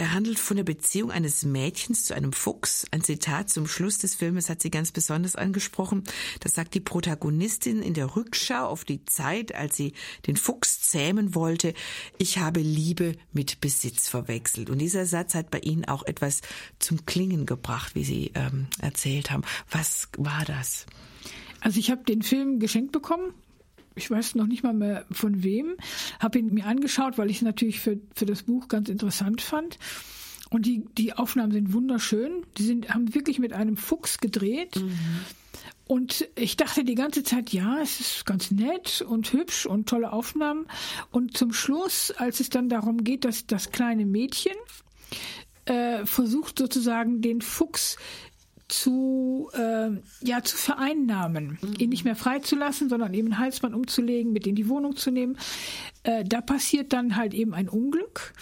[0.01, 2.87] Er handelt von der Beziehung eines Mädchens zu einem Fuchs.
[2.91, 6.05] Ein Zitat zum Schluss des Filmes hat sie ganz besonders angesprochen.
[6.41, 9.93] Das sagt die Protagonistin in der Rückschau auf die Zeit, als sie
[10.27, 11.75] den Fuchs zähmen wollte.
[12.17, 14.71] Ich habe Liebe mit Besitz verwechselt.
[14.71, 16.41] Und dieser Satz hat bei Ihnen auch etwas
[16.79, 19.43] zum Klingen gebracht, wie Sie ähm, erzählt haben.
[19.71, 20.87] Was war das?
[21.61, 23.35] Also ich habe den Film geschenkt bekommen
[24.01, 25.77] ich weiß noch nicht mal mehr von wem,
[26.19, 29.79] habe ihn mir angeschaut, weil ich es natürlich für, für das Buch ganz interessant fand.
[30.49, 32.45] Und die, die Aufnahmen sind wunderschön.
[32.59, 34.77] Die sind, haben wirklich mit einem Fuchs gedreht.
[34.77, 34.99] Mhm.
[35.87, 40.13] Und ich dachte die ganze Zeit, ja, es ist ganz nett und hübsch und tolle
[40.13, 40.67] Aufnahmen.
[41.11, 44.55] Und zum Schluss, als es dann darum geht, dass das kleine Mädchen
[45.67, 47.97] äh, versucht sozusagen den Fuchs
[48.71, 49.91] zu, äh,
[50.23, 51.75] ja, zu vereinnahmen, mhm.
[51.79, 55.37] ihn nicht mehr freizulassen, sondern eben Halsband umzulegen, mit in die Wohnung zu nehmen.
[56.03, 58.33] Äh, da passiert dann halt eben ein Unglück.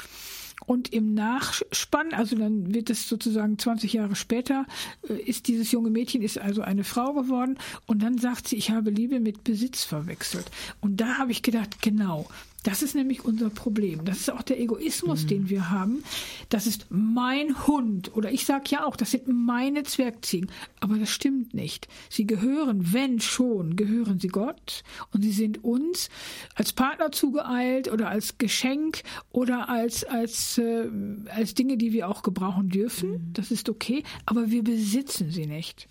[0.66, 4.66] Und im Nachspann, also dann wird es sozusagen 20 Jahre später,
[5.08, 8.70] äh, ist dieses junge Mädchen ist also eine Frau geworden und dann sagt sie, ich
[8.70, 10.50] habe Liebe mit Besitz verwechselt.
[10.80, 12.28] Und da habe ich gedacht, genau,
[12.68, 14.04] das ist nämlich unser Problem.
[14.04, 15.28] Das ist auch der Egoismus, mhm.
[15.28, 16.04] den wir haben.
[16.50, 18.14] Das ist mein Hund.
[18.14, 20.50] Oder ich sage ja auch, das sind meine Zwergziegen.
[20.78, 21.88] Aber das stimmt nicht.
[22.10, 24.82] Sie gehören, wenn schon, gehören sie Gott.
[25.14, 26.10] Und sie sind uns
[26.56, 30.90] als Partner zugeeilt oder als Geschenk oder als, als, äh,
[31.34, 33.12] als Dinge, die wir auch gebrauchen dürfen.
[33.12, 33.32] Mhm.
[33.32, 34.02] Das ist okay.
[34.26, 35.88] Aber wir besitzen sie nicht.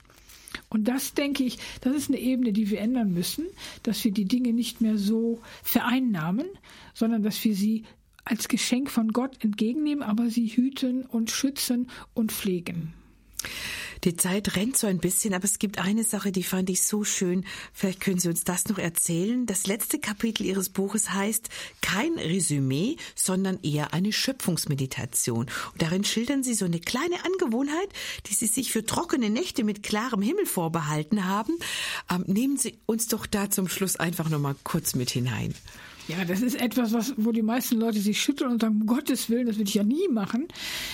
[0.70, 3.46] Und das denke ich, das ist eine Ebene, die wir ändern müssen,
[3.84, 6.48] dass wir die Dinge nicht mehr so vereinnahmen,
[6.94, 7.84] sondern dass wir sie
[8.26, 12.94] als Geschenk von Gott entgegennehmen, aber sie hüten und schützen und pflegen.
[14.04, 17.04] Die Zeit rennt so ein bisschen, aber es gibt eine Sache, die fand ich so
[17.04, 17.46] schön.
[17.74, 19.46] Vielleicht können Sie uns das noch erzählen.
[19.46, 21.50] Das letzte Kapitel Ihres Buches heißt
[21.82, 25.48] kein Resümee, sondern eher eine Schöpfungsmeditation.
[25.74, 27.90] Und darin schildern Sie so eine kleine Angewohnheit,
[28.28, 31.58] die Sie sich für trockene Nächte mit klarem Himmel vorbehalten haben.
[32.10, 35.54] Ähm, nehmen Sie uns doch da zum Schluss einfach noch mal kurz mit hinein.
[36.08, 39.30] Ja, das ist etwas, was, wo die meisten Leute sich schütteln und sagen, um Gottes
[39.30, 40.48] Willen, das will ich ja nie machen.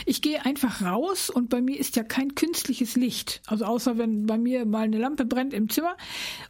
[0.07, 3.41] Ich gehe einfach raus und bei mir ist ja kein künstliches Licht.
[3.45, 5.95] Also außer wenn bei mir mal eine Lampe brennt im Zimmer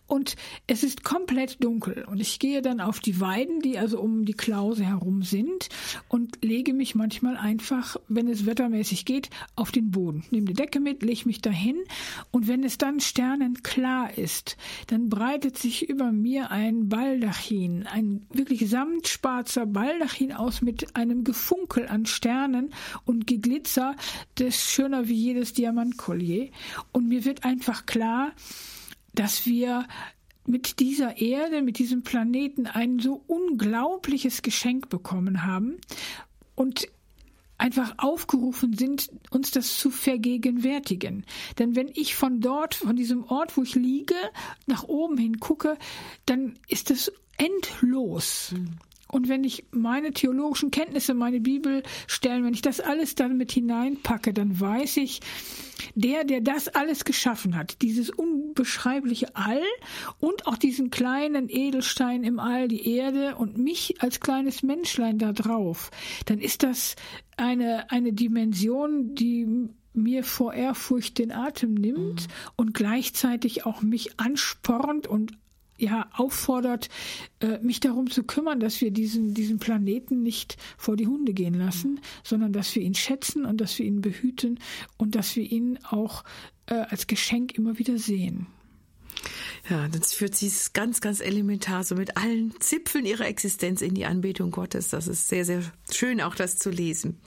[0.07, 2.05] und es ist komplett dunkel.
[2.05, 5.67] Und ich gehe dann auf die Weiden, die also um die Klause herum sind
[6.07, 10.23] und lege mich manchmal einfach, wenn es wettermäßig geht, auf den Boden.
[10.31, 11.77] Nehme die Decke mit, lege mich dahin
[12.31, 14.55] und wenn es dann sternenklar ist,
[14.87, 21.23] dann breitet sich über mir ein Baldachin, ein wirklich wirklich samtschwarzer Baldachin aus mit einem
[21.23, 22.71] Gefunkel an Sternen
[23.03, 23.95] und Geglitzer,
[24.35, 26.51] das schöner wie jedes Diamantkollier.
[26.91, 28.33] Und mir wird einfach klar,
[29.15, 29.87] dass wir
[30.45, 35.77] mit dieser Erde, mit diesem Planeten ein so unglaubliches Geschenk bekommen haben
[36.53, 36.87] und
[37.57, 41.25] einfach aufgerufen sind, uns das zu vergegenwärtigen.
[41.57, 44.15] Denn wenn ich von dort, von diesem Ort, wo ich liege,
[44.67, 45.77] nach oben hin gucke,
[46.25, 48.53] dann ist es endlos.
[48.55, 48.77] Mhm.
[49.13, 54.33] Und wenn ich meine theologischen Kenntnisse, meine Bibelstellen, wenn ich das alles dann mit hineinpacke,
[54.33, 55.19] dann weiß ich,
[55.93, 59.61] der, der das alles geschaffen hat, dieses unbeschreibliche All
[60.19, 65.31] und auch diesen kleinen Edelstein im All, die Erde und mich als kleines Menschlein da
[65.31, 65.91] drauf,
[66.25, 66.95] dann ist das
[67.37, 72.33] eine, eine Dimension, die mir vor Ehrfurcht den Atem nimmt mhm.
[72.55, 75.33] und gleichzeitig auch mich anspornt und
[75.83, 76.89] ja auffordert,
[77.39, 81.53] äh, mich darum zu kümmern, dass wir diesen, diesen Planeten nicht vor die Hunde gehen
[81.53, 84.59] lassen, sondern dass wir ihn schätzen und dass wir ihn behüten
[84.97, 86.23] und dass wir ihn auch
[86.67, 88.47] äh, als Geschenk immer wieder sehen.
[89.69, 94.05] Ja, das führt sie ganz, ganz elementar so mit allen Zipfeln ihrer Existenz in die
[94.05, 94.89] Anbetung Gottes.
[94.89, 97.19] Das ist sehr, sehr schön, auch das zu lesen.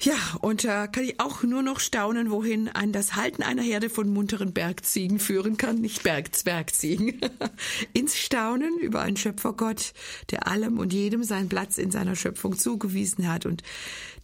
[0.00, 3.90] Ja, und da kann ich auch nur noch staunen, wohin ein das Halten einer Herde
[3.90, 7.20] von munteren Bergziegen führen kann, nicht Bergzwergziegen.
[7.94, 9.92] Ins Staunen über einen Schöpfergott,
[10.30, 13.64] der allem und jedem seinen Platz in seiner Schöpfung zugewiesen hat und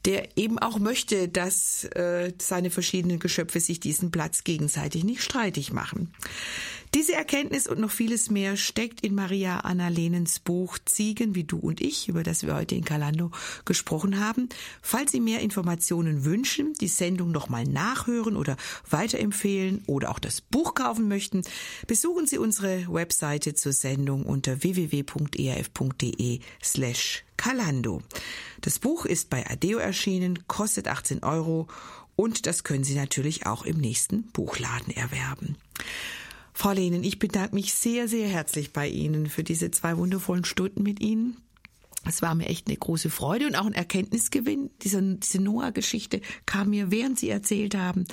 [0.05, 5.73] der eben auch möchte, dass äh, seine verschiedenen Geschöpfe sich diesen Platz gegenseitig nicht streitig
[5.73, 6.13] machen.
[6.95, 11.81] Diese Erkenntnis und noch vieles mehr steckt in Maria Anna-Lenens Buch Ziegen wie du und
[11.81, 13.33] ich, über das wir heute in Kalando
[13.65, 14.49] gesprochen haben.
[14.81, 18.57] Falls Sie mehr Informationen wünschen, die Sendung nochmal nachhören oder
[18.89, 21.43] weiterempfehlen oder auch das Buch kaufen möchten,
[21.89, 28.03] besuchen Sie unsere Webseite zur Sendung unter www.erf.de slash Kalando.
[28.61, 31.67] Das Buch ist bei Adeo erschienen, kostet 18 Euro
[32.15, 35.57] und das können Sie natürlich auch im nächsten Buchladen erwerben.
[36.57, 40.85] Frau Lehnen, ich bedanke mich sehr, sehr herzlich bei Ihnen für diese zwei wundervollen Stunden
[40.85, 41.37] mit Ihnen.
[42.07, 44.71] Es war mir echt eine große Freude und auch ein Erkenntnisgewinn.
[44.83, 48.05] Diese, diese Noah-Geschichte kam mir, während Sie erzählt haben.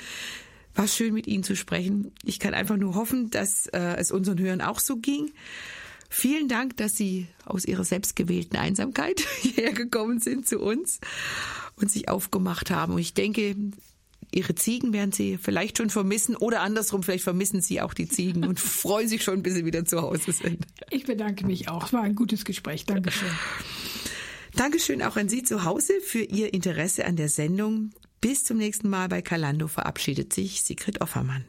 [0.73, 2.11] War schön, mit Ihnen zu sprechen.
[2.23, 5.31] Ich kann einfach nur hoffen, dass äh, es unseren Hörern auch so ging.
[6.09, 10.99] Vielen Dank, dass Sie aus Ihrer selbstgewählten Einsamkeit hierher gekommen sind zu uns
[11.75, 12.93] und sich aufgemacht haben.
[12.93, 13.55] Und ich denke,
[14.33, 18.45] Ihre Ziegen werden Sie vielleicht schon vermissen oder andersrum, vielleicht vermissen Sie auch die Ziegen
[18.45, 20.65] und freuen sich schon, bis Sie wieder zu Hause sind.
[20.89, 21.85] Ich bedanke mich auch.
[21.85, 22.85] Es war ein gutes Gespräch.
[22.85, 23.29] Dankeschön.
[24.55, 27.91] Dankeschön auch an Sie zu Hause für Ihr Interesse an der Sendung.
[28.21, 31.45] Bis zum nächsten Mal bei Kalando verabschiedet sich Sigrid Offermann.